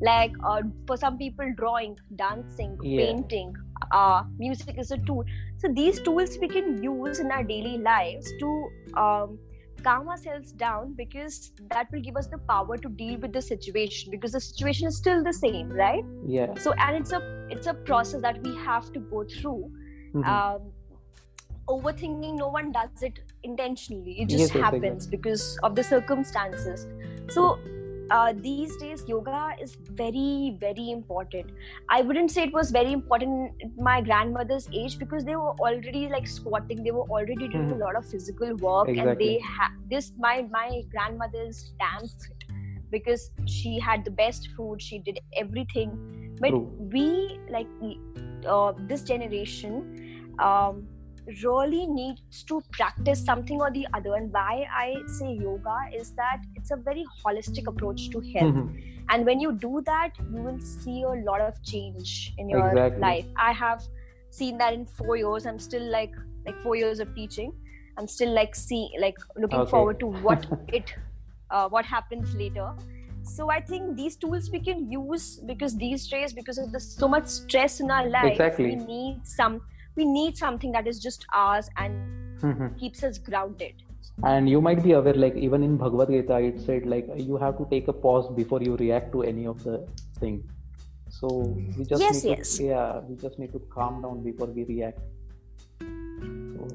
[0.00, 3.06] like uh, for some people drawing dancing yeah.
[3.06, 3.52] painting
[3.92, 5.24] uh, music is a tool
[5.58, 9.38] so these tools we can use in our daily lives to um,
[9.82, 14.10] calm ourselves down because that will give us the power to deal with the situation
[14.10, 16.04] because the situation is still the same right?
[16.26, 16.54] Yeah.
[16.58, 19.70] So and it's a it's a process that we have to go through.
[20.14, 20.24] Mm-hmm.
[20.24, 20.72] um,
[21.68, 24.20] overthinking no one does it intentionally.
[24.20, 26.86] It just yes, happens because of the circumstances.
[27.28, 27.58] So
[28.10, 31.50] uh, these days yoga is very very important
[31.88, 36.26] i wouldn't say it was very important my grandmother's age because they were already like
[36.26, 37.76] squatting they were already doing mm.
[37.76, 39.10] a lot of physical work exactly.
[39.10, 42.44] and they had this my my grandmother's damn fit
[42.90, 46.72] because she had the best food she did everything but True.
[46.92, 47.66] we like
[48.46, 50.86] uh, this generation um,
[51.42, 56.40] really needs to practice something or the other and why i say yoga is that
[56.54, 58.78] it's a very holistic approach to health mm-hmm.
[59.10, 63.00] and when you do that you will see a lot of change in your exactly.
[63.00, 63.82] life i have
[64.30, 66.14] seen that in 4 years i'm still like
[66.46, 67.52] like 4 years of teaching
[67.98, 69.70] i'm still like see like looking okay.
[69.70, 70.94] forward to what it
[71.50, 72.74] uh, what happens later
[73.22, 77.08] so i think these tools we can use because these days because of the so
[77.08, 78.66] much stress in our life exactly.
[78.66, 79.60] we need some
[79.98, 82.68] we need something that is just ours and mm-hmm.
[82.82, 83.74] keeps us grounded
[84.24, 87.56] and you might be aware like even in bhagavad gita it said like you have
[87.58, 89.76] to take a pause before you react to any of the
[90.20, 90.38] thing
[91.18, 91.28] so
[91.76, 92.56] we just yes, need yes.
[92.56, 95.00] to, yeah we just need to calm down before we react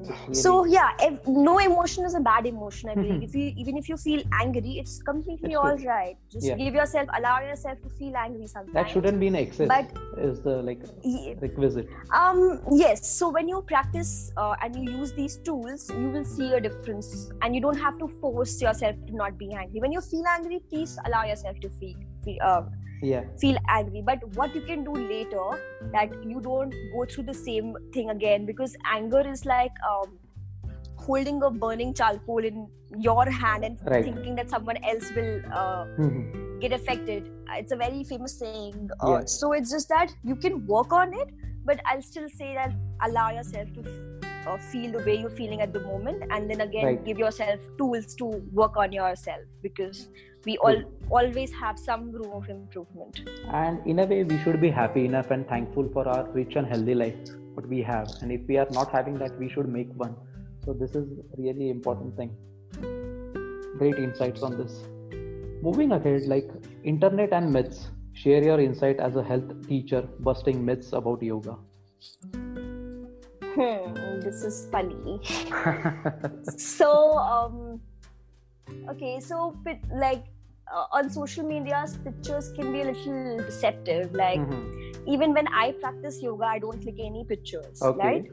[0.08, 0.34] really...
[0.34, 3.22] so yeah if, no emotion is a bad emotion i believe.
[3.22, 6.16] If you even if you feel angry it's completely all right.
[6.30, 6.56] Just yeah.
[6.56, 8.74] give yourself allow yourself to feel angry sometimes.
[8.74, 9.86] That shouldn't be an excess but
[10.18, 10.80] is the like
[11.40, 11.88] requisite.
[12.12, 13.06] um yes.
[13.18, 17.30] So when you practice uh, and you use these tools you will see a difference.
[17.42, 19.80] And you don't have to force yourself to not be angry.
[19.80, 22.62] When you feel angry please allow yourself to feel, feel uh,
[23.02, 23.24] yeah.
[23.38, 25.46] feel angry but what you can do later
[25.92, 30.18] that you don't go through the same thing again because anger is like um,
[30.96, 32.66] holding a burning charcoal in
[32.98, 34.04] your hand and right.
[34.04, 36.58] thinking that someone else will uh, mm-hmm.
[36.60, 40.92] get affected it's a very famous saying uh, so it's just that you can work
[40.92, 41.28] on it
[41.64, 43.82] but i'll still say that allow yourself to
[44.46, 47.04] uh, feel the way you're feeling at the moment and then again right.
[47.04, 50.08] give yourself tools to work on yourself because
[50.44, 53.20] we all always have some room of improvement.
[53.52, 56.66] And in a way we should be happy enough and thankful for our rich and
[56.66, 57.16] healthy life
[57.54, 58.08] what we have.
[58.20, 60.16] And if we are not having that we should make one.
[60.64, 62.36] So this is really important thing.
[63.78, 64.84] Great insights on this.
[65.62, 66.50] Moving ahead like
[66.84, 67.90] internet and myths.
[68.12, 71.56] Share your insight as a health teacher busting myths about yoga.
[73.54, 75.20] Hmm this is funny.
[76.56, 77.80] So um
[78.88, 79.56] okay so
[79.92, 80.24] like
[80.72, 85.10] uh, on social media pictures can be a little deceptive like mm-hmm.
[85.12, 88.06] even when i practice yoga i don't click any pictures okay.
[88.06, 88.24] right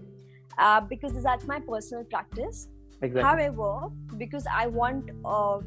[0.57, 2.67] uh, because that's my personal practice
[3.01, 3.21] exactly.
[3.21, 5.59] however because i want uh,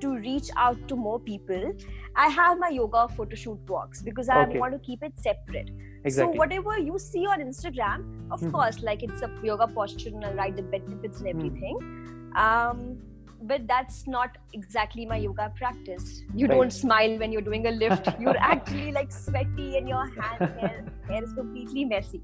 [0.00, 1.72] to reach out to more people
[2.16, 4.58] i have my yoga photo shoot box because i okay.
[4.58, 5.70] want to keep it separate
[6.04, 6.34] exactly.
[6.34, 8.50] so whatever you see on instagram of mm-hmm.
[8.50, 11.38] course like it's a yoga posture and i write the benefits and mm-hmm.
[11.38, 12.36] everything mm-hmm.
[12.36, 12.98] um,
[13.42, 16.22] but that's not exactly my yoga practice.
[16.34, 16.54] You right.
[16.54, 18.08] don't smile when you're doing a lift.
[18.18, 22.22] You're actually like sweaty and your hand hair, hair is completely messy.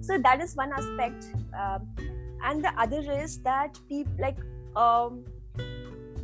[0.00, 1.26] So that is one aspect
[1.58, 1.88] um,
[2.42, 4.38] and the other is that people like
[4.76, 5.24] um,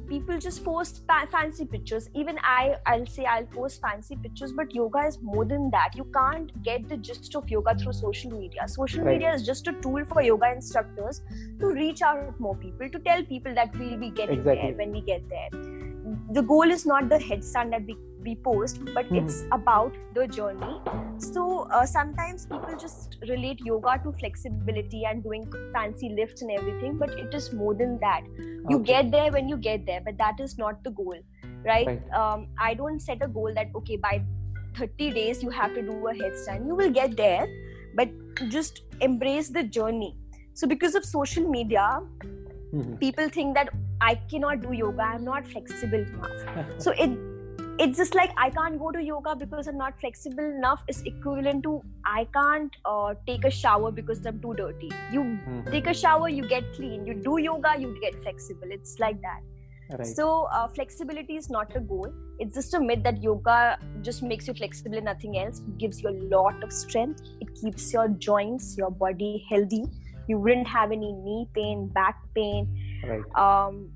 [0.09, 5.00] people just post fancy pictures even i i'll say i'll post fancy pictures but yoga
[5.00, 9.05] is more than that you can't get the gist of yoga through social media social
[9.05, 9.14] right.
[9.14, 11.22] media is just a tool for yoga instructors
[11.59, 14.68] to reach out more people to tell people that we'll be getting exactly.
[14.68, 15.91] there when we get there
[16.34, 19.16] the goal is not the headstand that we, we post but mm-hmm.
[19.16, 20.80] it's about the journey
[21.18, 26.96] so uh, sometimes people just relate yoga to flexibility and doing fancy lifts and everything
[26.96, 28.22] but it is more than that
[28.70, 31.18] you get there when you get there but that is not the goal
[31.66, 32.12] right, right.
[32.12, 34.22] Um, i don't set a goal that okay by
[34.76, 37.46] 30 days you have to do a headstand you will get there
[37.94, 38.08] but
[38.48, 40.16] just embrace the journey
[40.54, 42.00] so because of social media
[42.72, 42.94] mm-hmm.
[42.96, 43.68] people think that
[44.11, 45.03] I cannot do yoga.
[45.03, 46.66] I'm not flexible enough.
[46.78, 47.18] so it
[47.78, 51.62] it's just like I can't go to yoga because I'm not flexible enough is equivalent
[51.64, 54.90] to I can't uh, take a shower because I'm too dirty.
[55.11, 55.70] You mm-hmm.
[55.70, 57.07] take a shower, you get clean.
[57.07, 58.68] You do yoga, you get flexible.
[58.70, 59.40] It's like that.
[59.98, 60.07] Right.
[60.07, 62.12] So uh, flexibility is not a goal.
[62.38, 65.61] It's just a myth that yoga just makes you flexible and nothing else.
[65.61, 67.22] It gives you a lot of strength.
[67.40, 69.84] It keeps your joints, your body healthy.
[70.28, 72.68] You wouldn't have any knee pain, back pain,
[73.05, 73.90] right um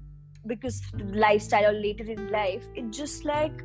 [0.46, 0.82] because
[1.12, 3.64] lifestyle or later in life it's just like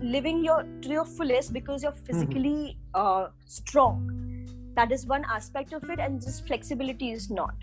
[0.00, 2.04] living your to your fullest because you're mm-hmm.
[2.04, 3.24] physically mm-hmm.
[3.24, 7.54] uh, strong that is one aspect of it and just flexibility is not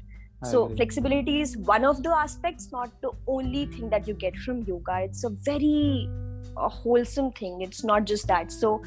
[0.43, 0.77] I so agree.
[0.77, 5.01] flexibility is one of the aspects not the only thing that you get from yoga
[5.03, 6.09] it's a very
[6.57, 8.81] a wholesome thing it's not just that so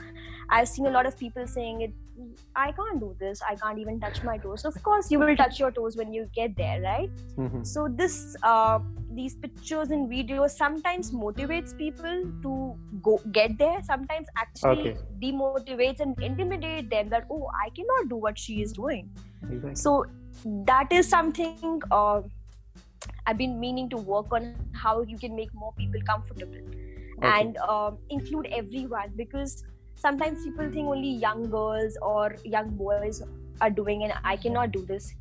[0.51, 1.93] i've seen a lot of people saying it
[2.55, 3.41] I can't do this.
[3.49, 4.65] I can't even touch my toes.
[4.65, 7.11] Of course, you will touch your toes when you get there, right?
[7.37, 7.63] Mm-hmm.
[7.65, 8.79] So this, uh,
[9.13, 13.81] these pictures and videos sometimes motivates people to go get there.
[13.83, 14.99] Sometimes actually okay.
[15.23, 19.11] demotivates and intimidate them that oh, I cannot do what she is doing.
[19.43, 19.75] Exactly.
[19.75, 20.07] So
[20.45, 22.23] that is something uh,
[23.27, 27.41] I've been meaning to work on how you can make more people comfortable okay.
[27.41, 29.65] and um, include everyone because
[29.97, 33.23] sometimes people think only young girls or young boys
[33.61, 35.15] are doing and i cannot do this.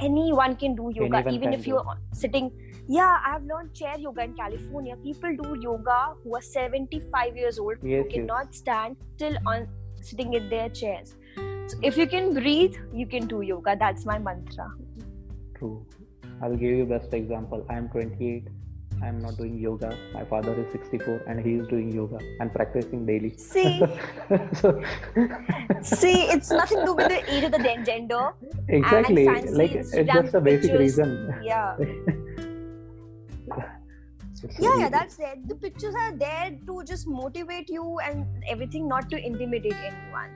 [0.00, 2.18] Anyone can do yoga anyone even if you're do.
[2.20, 2.50] sitting.
[2.88, 4.96] Yeah i have learned chair yoga in california.
[4.96, 8.58] People do yoga who are 75 years old yes, who cannot yes.
[8.58, 9.68] stand still on
[10.00, 11.14] sitting in their chairs.
[11.66, 13.76] So if you can breathe you can do yoga.
[13.78, 14.70] That's my mantra.
[15.58, 15.86] True.
[16.40, 17.64] I'll give you best example
[19.02, 19.96] i am not doing yoga.
[20.14, 23.36] My father is 64 and he is doing yoga and practicing daily.
[23.36, 23.80] See,
[24.54, 24.82] so,
[25.82, 28.32] see, it's nothing to do with the age of the gender.
[28.68, 30.80] Exactly, like it's just a basic pictures.
[30.80, 31.34] reason.
[31.42, 31.76] Yeah.
[34.58, 35.48] yeah, yeah, that's it.
[35.48, 40.30] The pictures are there to just motivate you and everything, not to intimidate anyone.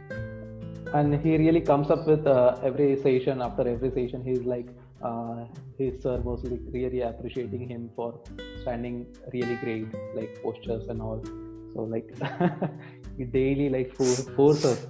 [0.92, 4.24] And he really comes up with uh, every session after every session.
[4.24, 4.68] He's like,
[5.02, 5.44] uh,
[5.78, 8.20] his sir was like really appreciating him for
[8.62, 11.22] standing really great like postures and all.
[11.74, 12.08] So like
[13.32, 14.86] daily like force, forces.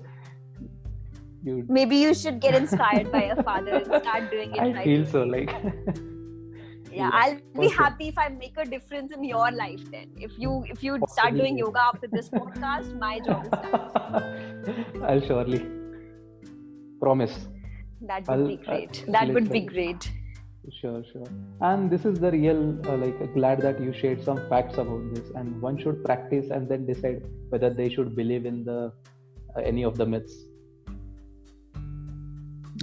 [1.43, 4.85] You maybe you should get inspired by your father and start doing it i right.
[4.85, 5.53] feel so like
[6.93, 10.11] yeah i'll be happy if i make a difference in your life then.
[10.17, 15.05] If you if you start doing yoga after this podcast my job is done.
[15.05, 15.65] I'll surely.
[17.01, 17.49] Promise
[18.07, 19.05] that would I'll, be great.
[19.09, 20.11] Uh, that would be great.
[20.81, 21.27] Sure sure.
[21.61, 25.31] And this is the real uh, like glad that you shared some facts about this
[25.37, 28.93] and one should practice and then decide whether they should believe in the
[29.57, 30.35] uh, any of the myths.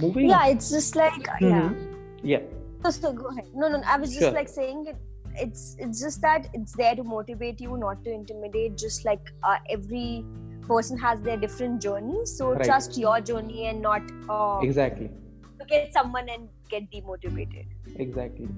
[0.00, 2.26] Moving yeah it's just like mm-hmm.
[2.26, 2.38] yeah.
[2.38, 2.46] Yeah.
[2.84, 3.48] So, so go ahead.
[3.54, 4.32] No no i was just sure.
[4.32, 4.96] like saying it
[5.36, 9.56] it's it's just that it's there to motivate you not to intimidate just like uh,
[9.70, 10.24] every
[10.68, 12.24] person has their different journey.
[12.26, 12.64] So right.
[12.64, 15.10] trust your journey and not uh, exactly.
[15.58, 17.66] look at someone and get demotivated.
[17.96, 18.48] Exactly.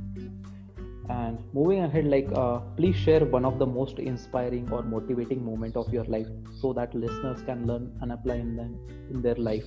[1.08, 5.76] And moving ahead like uh, please share one of the most inspiring or motivating moment
[5.76, 6.26] of your life
[6.60, 8.78] so that listeners can learn and apply in them
[9.10, 9.64] in their life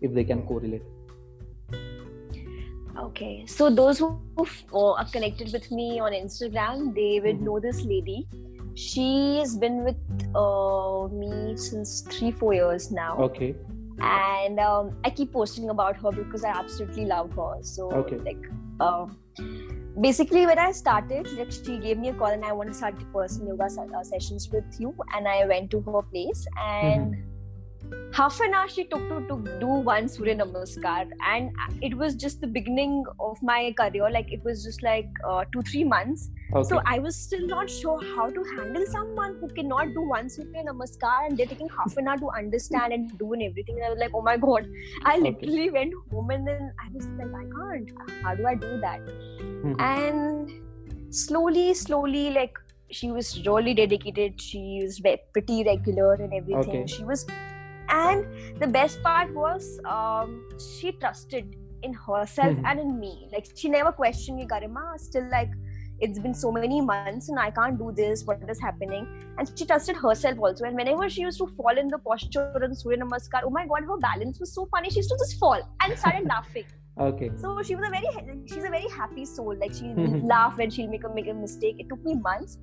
[0.00, 0.82] if they can correlate.
[2.98, 3.44] Okay.
[3.46, 4.18] So those who
[4.72, 7.44] are connected with me on instagram they would mm-hmm.
[7.44, 8.26] know this lady
[8.74, 9.96] she's been with
[10.34, 13.16] uh, me since three four years now.
[13.18, 13.54] Okay.
[14.00, 17.58] And um, i keep posting about her because i absolutely love her.
[17.62, 18.16] So okay.
[18.18, 18.42] like
[18.80, 19.18] um,
[20.00, 22.98] basically when i started like she gave me a call and i want to start
[22.98, 27.29] the personal yoga uh, sessions with you and i went to her place and mm-hmm
[28.12, 32.40] half an hour she took to, to do one Surya Namaskar and it was just
[32.40, 36.68] the beginning of my career like it was just like uh, two three months okay.
[36.68, 40.64] so I was still not sure how to handle someone who cannot do one Surya
[40.64, 43.90] Namaskar and they're taking half an hour to understand and do and everything and I
[43.90, 44.66] was like oh my god
[45.04, 45.70] I literally okay.
[45.70, 49.80] went home and then I was like I can't how do I do that mm-hmm.
[49.80, 52.58] and slowly slowly like
[52.90, 55.00] she was really dedicated she was
[55.32, 56.86] pretty regular and everything okay.
[56.86, 57.24] she was
[57.90, 58.26] and
[58.60, 62.66] the best part was um, she trusted in herself mm-hmm.
[62.66, 65.50] and in me like she never questioned me garima still like
[66.00, 68.24] it's been so many months and I can't do this.
[68.24, 69.06] What is happening?
[69.38, 70.64] And she trusted herself also.
[70.64, 73.84] And whenever she used to fall in the posture and Surya Namaskar, oh my god,
[73.84, 74.88] her balance was so funny.
[74.90, 76.64] She used to just fall and started laughing.
[76.98, 77.30] Okay.
[77.36, 79.54] So she was a very she's a very happy soul.
[79.58, 80.26] Like she mm-hmm.
[80.26, 81.76] laugh when she'll make a make a mistake.
[81.78, 82.58] It took me months,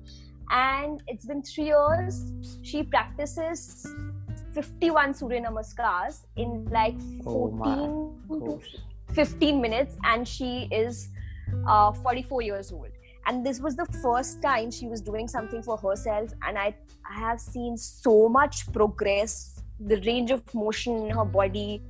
[0.50, 2.32] and it's been three years.
[2.62, 3.86] She practices
[4.52, 8.60] 51 Surya Namaskars in like 14 oh
[9.10, 11.08] to 15 minutes, and she is
[11.66, 12.88] uh, 44 years old.
[13.26, 16.74] And this was the first time she was doing something for herself, and I,
[17.08, 19.62] I have seen so much progress.
[19.80, 21.82] The range of motion in her body,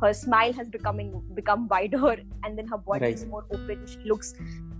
[0.00, 3.14] her smile has becoming become wider, and then her body right.
[3.14, 3.86] is more open.
[3.86, 4.34] She looks,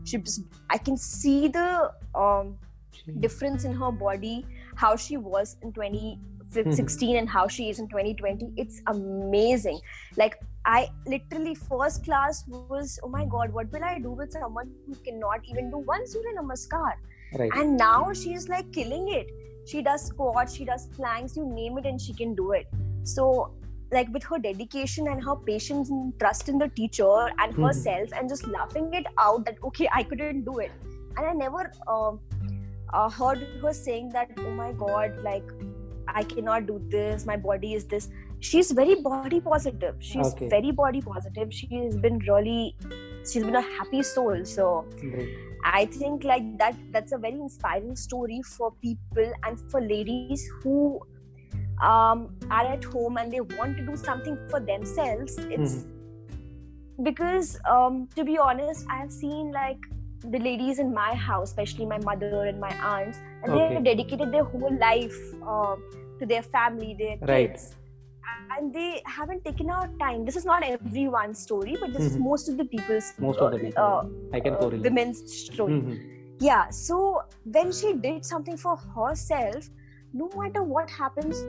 [0.04, 2.58] she just, I can see the um,
[3.20, 6.18] difference in her body, how she was in 20
[6.54, 6.72] mm-hmm.
[6.72, 9.80] 16 and how she is in 2020 it's amazing
[10.16, 14.70] like i literally first class was oh my god what will i do with someone
[14.86, 16.92] who cannot even do one surya namaskar
[17.38, 17.50] right.
[17.56, 19.32] and now she's like killing it
[19.66, 22.66] she does squats she does planks you name it and she can do it
[23.02, 23.26] so
[23.92, 27.64] like with her dedication and her patience and trust in the teacher and mm-hmm.
[27.64, 30.72] herself and just laughing it out that okay i couldn't do it
[31.16, 32.12] and i never uh,
[32.92, 35.44] uh, heard her saying that oh my god like
[36.08, 38.08] I cannot do this, my body is this.
[38.40, 39.94] She's very body positive.
[40.00, 40.48] She's okay.
[40.48, 41.52] very body positive.
[41.52, 42.76] She has been really,
[43.20, 44.44] she's been a happy soul.
[44.44, 45.28] So Great.
[45.64, 51.00] I think like that, that's a very inspiring story for people and for ladies who
[51.80, 55.38] um, are at home and they want to do something for themselves.
[55.38, 57.04] It's mm-hmm.
[57.04, 59.78] because, um, to be honest, I have seen like
[60.24, 63.74] the ladies in my house, especially my mother and my aunts, and okay.
[63.74, 65.16] they dedicated their whole life
[65.46, 65.76] uh,
[66.18, 67.50] to their family, their right.
[67.50, 67.74] kids.
[68.56, 70.24] And they haven't taken out time.
[70.24, 72.16] This is not everyone's story, but this mm-hmm.
[72.16, 73.14] is most of the people's.
[73.18, 73.82] Most of the people.
[73.82, 75.72] Uh, I can uh, Women's story.
[75.72, 76.12] Mm-hmm.
[76.38, 76.68] Yeah.
[76.68, 79.70] So when she did something for herself,
[80.12, 81.42] no matter what happens,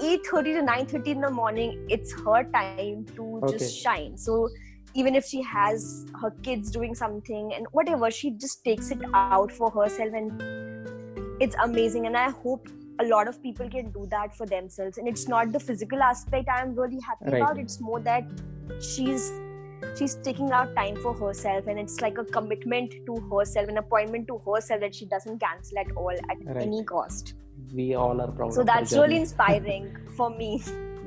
[0.00, 3.58] 8:30 to 9:30 in the morning, it's her time to okay.
[3.58, 4.16] just shine.
[4.16, 4.48] So
[4.94, 9.52] even if she has her kids doing something and whatever, she just takes it out
[9.52, 10.42] for herself and
[11.40, 12.06] it's amazing.
[12.06, 12.68] And I hope
[13.00, 14.98] a lot of people can do that for themselves.
[14.98, 17.42] And it's not the physical aspect I'm really happy right.
[17.42, 17.58] about.
[17.58, 18.24] It's more that
[18.80, 19.30] she's
[19.96, 24.26] she's taking out time for herself and it's like a commitment to herself an appointment
[24.26, 26.56] to herself that she doesn't cancel at all at right.
[26.56, 27.34] any cost
[27.72, 30.62] we all are proud so that's really inspiring for me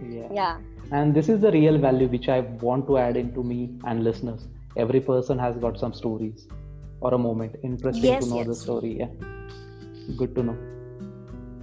[0.10, 0.58] yeah yeah
[0.92, 4.48] and this is the real value which i want to add into me and listeners.
[4.78, 6.48] Every person has got some stories
[7.02, 8.48] or a moment interesting yes, to know yes.
[8.48, 9.10] the story yeah.
[10.18, 10.58] Good to know.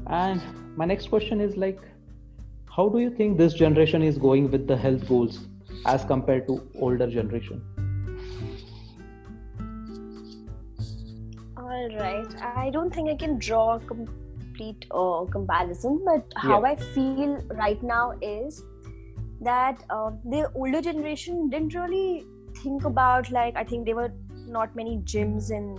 [0.07, 0.43] And
[0.77, 1.81] my next question is like
[2.75, 5.41] how do you think this generation is going with the health goals
[5.85, 7.63] as compared to older generation?
[11.57, 12.43] All right.
[12.57, 16.73] I don't think i can draw a complete uh, comparison but how yeah.
[16.73, 18.63] i feel right now is
[19.41, 22.27] that uh, the older generation didn't really
[22.63, 24.13] think about like i think there were
[24.47, 25.79] not many gyms and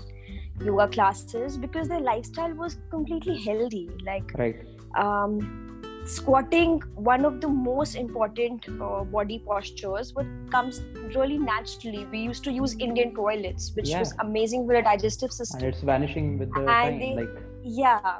[0.63, 3.89] yoga classes because their lifestyle was completely healthy.
[4.05, 4.55] Like right.
[4.95, 10.81] um, squatting one of the most important uh, body postures what comes
[11.15, 12.05] really naturally.
[12.05, 13.99] We used to use indian toilets which yeah.
[13.99, 15.59] was amazing for the digestive system.
[15.59, 17.29] and it's vanishing with the and time they, like
[17.63, 18.19] yeah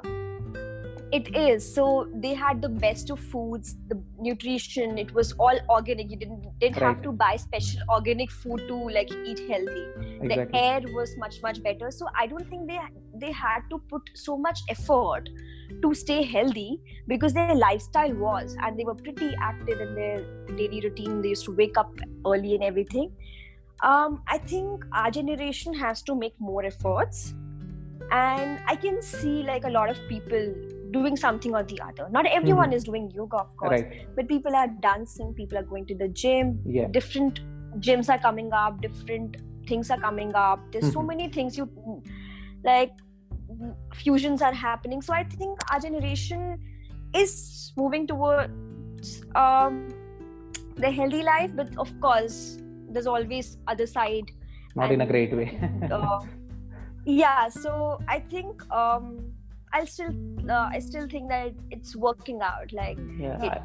[1.12, 1.74] it is.
[1.74, 6.12] So they had the best of foods the nutrition it was all organic.
[6.12, 6.96] You didn't didn't right.
[6.96, 9.86] have to buy special organic food to like eat healthy.
[10.22, 10.46] Exactly.
[10.46, 11.92] the air was much much better.
[11.92, 12.80] So i don't think they
[13.16, 15.30] they had to put so much effort
[15.82, 20.24] to stay healthy because their lifestyle was and they were pretty active in their
[20.56, 21.22] daily routine.
[21.22, 21.92] They used to wake up
[22.26, 23.12] early and everything.
[23.82, 27.34] Um, i think our generation has to make more efforts.
[28.12, 30.54] And i can see like a lot of people
[30.92, 32.74] doing something or the other not everyone mm-hmm.
[32.74, 34.08] is doing yoga of course right.
[34.16, 36.88] but people are dancing people are going to the gym yeah.
[36.92, 37.42] different
[37.80, 39.38] gyms are coming up different
[39.68, 40.94] things are coming up there's mm-hmm.
[40.94, 41.70] so many things you
[42.64, 42.92] like
[43.94, 46.58] fusions are happening so i think our generation
[47.14, 49.90] is moving towards um,
[50.76, 52.58] the healthy life but of course
[52.92, 54.32] there's always other side
[54.76, 55.60] not and, in a great way
[55.92, 56.20] uh,
[57.06, 59.34] yeah so i think um
[59.74, 60.14] i'll still
[60.50, 63.62] uh, i still think that it's working out like yeah it,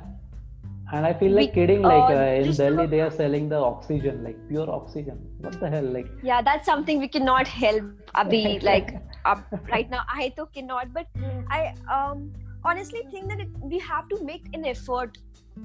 [0.92, 4.22] and i feel like we, kidding like uh, in delhi they are selling the oxygen
[4.22, 8.96] like pure oxygen what the hell like yeah that's something we cannot help abhi like
[9.24, 9.44] up
[9.74, 11.06] right now i too cannot but
[11.58, 11.60] i
[11.98, 12.32] um
[12.64, 15.18] honestly think that it, we have to make an effort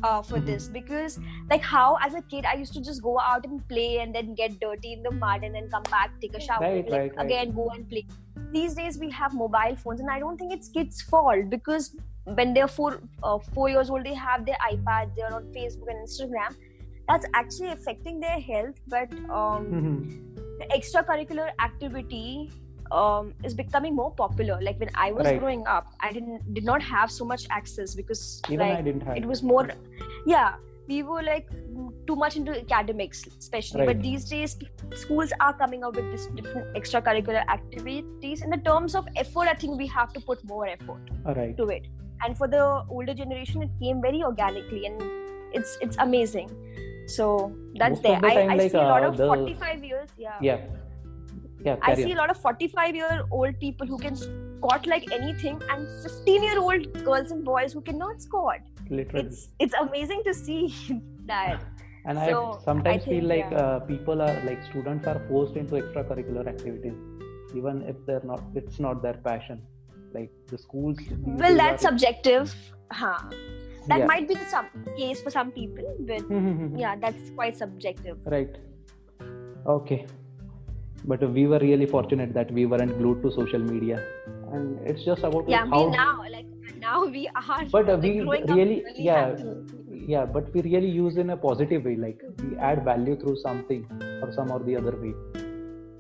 [0.03, 0.45] uh, for mm-hmm.
[0.45, 1.19] this because
[1.49, 4.33] like how as a kid i used to just go out and play and then
[4.35, 7.15] get dirty in the mud and then come back take a shower right, like, right,
[7.15, 7.25] right.
[7.25, 8.05] again go and play
[8.51, 12.53] these days we have mobile phones and i don't think it's kids fault because when
[12.53, 16.55] they're four uh, four years old they have their ipad they're on facebook and instagram
[17.07, 20.61] that's actually affecting their health but um, mm-hmm.
[20.77, 22.51] extracurricular activity
[22.91, 24.59] um, is becoming more popular.
[24.61, 25.39] Like when I was right.
[25.39, 29.01] growing up, I didn't did not have so much access because Even like, I didn't
[29.01, 29.17] have.
[29.17, 29.69] it was more,
[30.25, 30.55] yeah,
[30.89, 31.47] we were like
[32.07, 33.81] too much into academics, especially.
[33.81, 33.89] Right.
[33.89, 34.57] But these days,
[34.95, 38.41] schools are coming up with this different extracurricular activities.
[38.41, 41.55] In the terms of effort, I think we have to put more effort right.
[41.57, 41.87] to it.
[42.25, 45.01] And for the older generation, it came very organically, and
[45.53, 46.49] it's it's amazing.
[47.07, 47.29] So
[47.75, 48.21] that's Most there.
[48.21, 49.25] The time, I, I like, see a lot uh, of the...
[49.27, 50.09] 45 years.
[50.17, 50.37] Yeah.
[50.41, 50.59] Yeah
[51.65, 55.61] yeah, I see a lot of 45 year old people who can squat like anything,
[55.69, 58.59] and 15 year old girls and boys who cannot squat.
[58.89, 60.73] Literally, it's it's amazing to see
[61.25, 61.63] that.
[62.05, 63.57] And so, I sometimes I think, feel like yeah.
[63.57, 66.97] uh, people are like students are forced into extracurricular activities,
[67.55, 68.41] even if they're not.
[68.55, 69.61] It's not their passion.
[70.13, 70.97] Like the schools.
[71.19, 72.55] Well, that's are, subjective.
[72.91, 73.19] Huh.
[73.87, 74.05] That yeah.
[74.05, 74.67] might be the some
[74.97, 76.23] case for some people, but
[76.79, 78.17] yeah, that's quite subjective.
[78.25, 78.57] Right.
[79.67, 80.07] Okay
[81.05, 84.03] but we were really fortunate that we weren't glued to social media
[84.53, 86.45] and it's just about yeah how, me now like
[86.79, 89.35] now we are but uh, we really, yeah
[90.13, 93.85] yeah but we really use in a positive way like we add value through something
[94.21, 95.13] or some or the other way.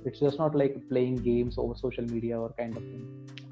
[0.05, 3.05] It's just not like playing games over social media or kind of thing.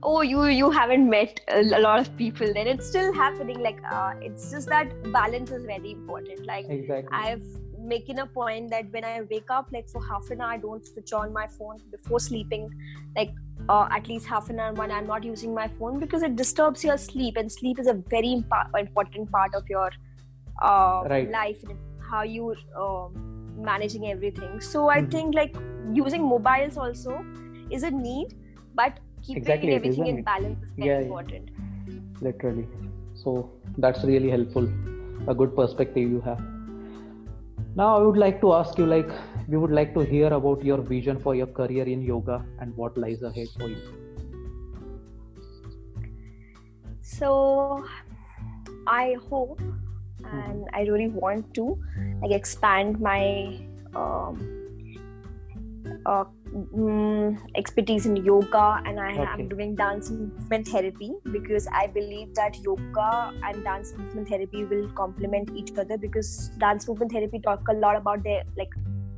[0.03, 2.67] Oh you you haven't met a lot of people then.
[2.67, 6.45] It's still happening like uh, it's just that balance is very important.
[6.45, 7.17] Like exactly.
[7.17, 7.43] i've
[7.87, 10.85] making a point that when I wake up, like for half an hour, I don't
[10.85, 12.69] switch on my phone before sleeping,
[13.15, 13.31] like
[13.69, 16.83] uh, at least half an hour when I'm not using my phone because it disturbs
[16.83, 19.91] your sleep, and sleep is a very imp- important part of your
[20.61, 21.31] uh, right.
[21.31, 21.77] life and
[22.11, 23.07] how you uh,
[23.57, 24.59] managing everything.
[24.61, 25.09] So I mm-hmm.
[25.09, 25.55] think like
[25.93, 27.25] using mobiles also
[27.69, 28.35] is a need,
[28.75, 31.49] but keeping exactly, everything in balance is very yeah, important.
[32.21, 32.67] Literally.
[33.23, 34.69] So that's really helpful.
[35.27, 36.39] A good perspective you have
[37.79, 39.09] now i would like to ask you like
[39.47, 42.97] we would like to hear about your vision for your career in yoga and what
[42.97, 43.81] lies ahead for you.
[47.01, 47.85] So
[48.87, 49.61] i hope
[50.25, 51.65] and i really want to
[52.21, 53.21] like expand my
[53.95, 54.41] um,
[56.05, 56.23] uh,
[56.53, 59.21] um, expertise in yoga and I okay.
[59.21, 64.89] am doing dance movement therapy because I believe that yoga and dance movement therapy will
[64.89, 68.69] complement each other because dance movement therapy talk a lot about their like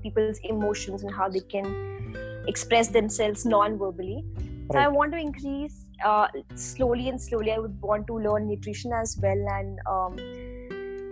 [0.01, 2.05] people's emotions and how they can
[2.47, 4.23] express themselves non-verbally.
[4.35, 4.71] Right.
[4.71, 7.51] So I want to increase uh, slowly and slowly.
[7.51, 10.15] I would want to learn nutrition as well and um,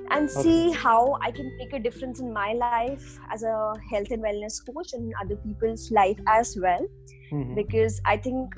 [0.09, 4.23] and see how I can make a difference in my life as a health and
[4.23, 6.85] wellness coach and other people's life as well.
[7.31, 7.55] Mm-hmm.
[7.55, 8.55] Because I think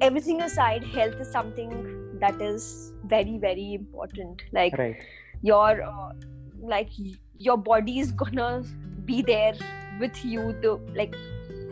[0.00, 4.42] everything aside, health is something that is very, very important.
[4.52, 4.96] Like right.
[5.42, 6.12] your, uh,
[6.60, 6.90] like
[7.38, 8.62] your body is gonna
[9.04, 9.54] be there
[10.00, 11.14] with you the like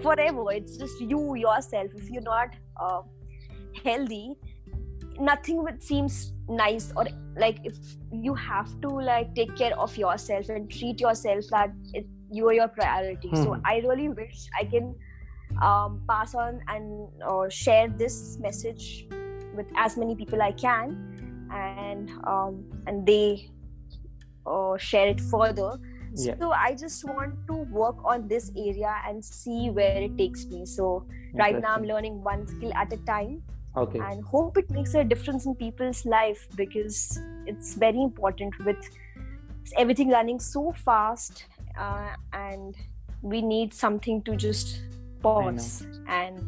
[0.03, 0.53] forever.
[0.53, 1.91] It's just you yourself.
[1.95, 3.03] If you're not uh,
[3.85, 4.37] healthy,
[5.21, 7.07] nothing would seems nice or
[7.37, 7.77] like if
[8.13, 12.53] you have to like take care of yourself and treat yourself that it, you are
[12.53, 13.29] your priority.
[13.29, 13.43] Hmm.
[13.43, 14.95] so i really wish i can
[15.63, 19.07] um, pass on and uh, share this message
[19.55, 20.97] with as many people i can
[21.53, 23.51] and um, and they
[24.47, 25.79] uh, share it further.
[26.17, 26.35] Yeah.
[26.41, 30.67] so i just want to work on this area and see where it takes me.
[30.67, 33.43] So right now i'm learning one skill at a time
[33.77, 33.99] okay.
[33.99, 38.79] And hope it makes a difference in people's life because it's very important with
[39.77, 41.47] everything running so fast
[41.79, 42.77] uh, and
[43.23, 44.83] we need something to just
[45.23, 46.41] pause and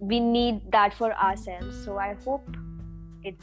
[0.00, 1.84] we need that for ourselves.
[1.84, 2.56] So i hope
[3.22, 3.36] it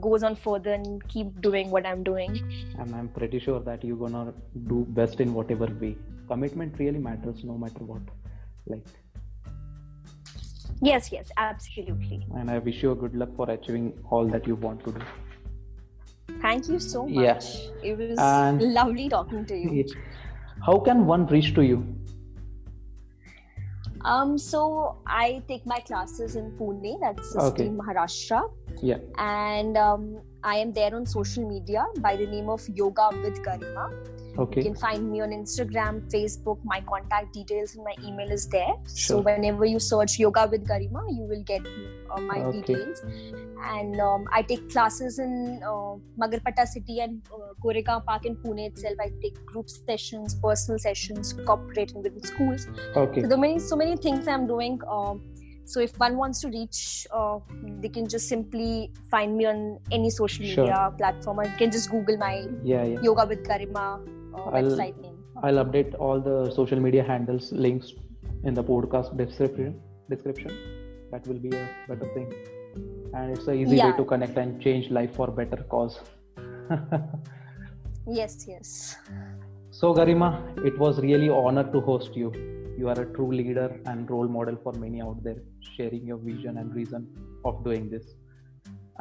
[0.00, 2.36] goes on further and keep doing what i'm doing.
[2.78, 4.34] And i'm pretty sure that you're gonna
[4.66, 5.96] do best in whatever way.
[6.28, 8.02] Commitment really matters no matter what.
[8.66, 8.86] Like
[10.80, 14.84] yes yes absolutely and i wish you good luck for achieving all that you want
[14.84, 15.00] to do
[16.40, 17.46] thank you so much
[17.82, 17.90] yeah.
[17.90, 19.84] it was and lovely talking to you
[20.64, 21.96] how can one reach to you
[24.06, 27.68] um, so I take my classes in Pune, that's okay.
[27.68, 28.48] Maharashtra.
[28.80, 28.98] Yeah.
[29.18, 33.90] And um, I am there on social media by the name of Yoga with Garima.
[34.38, 34.60] Okay.
[34.60, 36.58] You can find me on Instagram, Facebook.
[36.64, 38.74] My contact details and my email is there.
[38.86, 39.18] Sure.
[39.18, 41.62] So whenever you search Yoga with Garima, you will get
[42.10, 42.60] uh, my okay.
[42.60, 43.02] details.
[43.62, 48.66] And um, I take classes in uh, Magarpatta city and uh, Koregaon Park in Pune
[48.66, 48.94] itself.
[49.00, 52.68] I take group sessions, personal sessions, corporate and within schools.
[52.94, 53.22] Okay.
[53.22, 54.80] So there many, so many things I'm doing.
[54.88, 55.22] Um,
[55.66, 57.40] so if one wants to reach, uh,
[57.80, 60.94] they can just simply find me on any social media sure.
[60.96, 63.00] platform, or you can just Google my yeah, yeah.
[63.02, 65.18] Yoga with Garima uh, Oh, website name.
[65.42, 67.92] I'll update all the social media handles links
[68.44, 69.80] in the podcast description.
[70.08, 70.52] Description.
[71.10, 72.32] That will be a better thing,
[73.14, 73.90] and it's an easy yeah.
[73.90, 76.00] way to connect and change life for better cause.
[78.06, 78.96] yes, yes.
[79.70, 80.30] So Garima,
[80.64, 82.32] it was really honor to host you
[82.78, 85.40] you are a true leader and role model for many out there
[85.76, 87.06] sharing your vision and reason
[87.44, 88.06] of doing this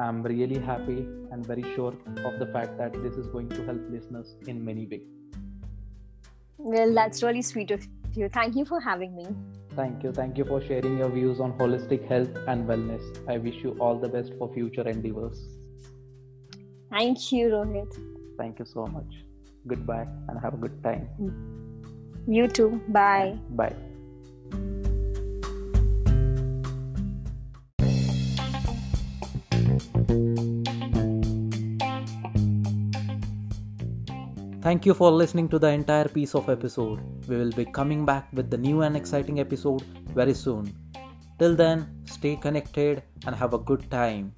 [0.03, 0.99] i'm really happy
[1.31, 1.93] and very sure
[2.29, 5.07] of the fact that this is going to help listeners in many ways
[6.65, 7.27] well that's hmm.
[7.27, 9.27] really sweet of you thank you for having me
[9.75, 13.05] thank you thank you for sharing your views on holistic health and wellness
[13.35, 15.45] i wish you all the best for future endeavors
[16.97, 18.01] thank you rohit
[18.41, 19.25] thank you so much
[19.67, 21.09] goodbye and have a good time.
[22.27, 22.81] You too.
[22.89, 23.37] Bye.
[23.51, 23.75] Bye.
[34.65, 36.99] Thank you for listening to the entire piece of episode.
[37.27, 39.83] We will be coming back with the new and exciting episode
[40.15, 40.73] very soon.
[41.37, 44.33] Till then, stay connected and have a good time.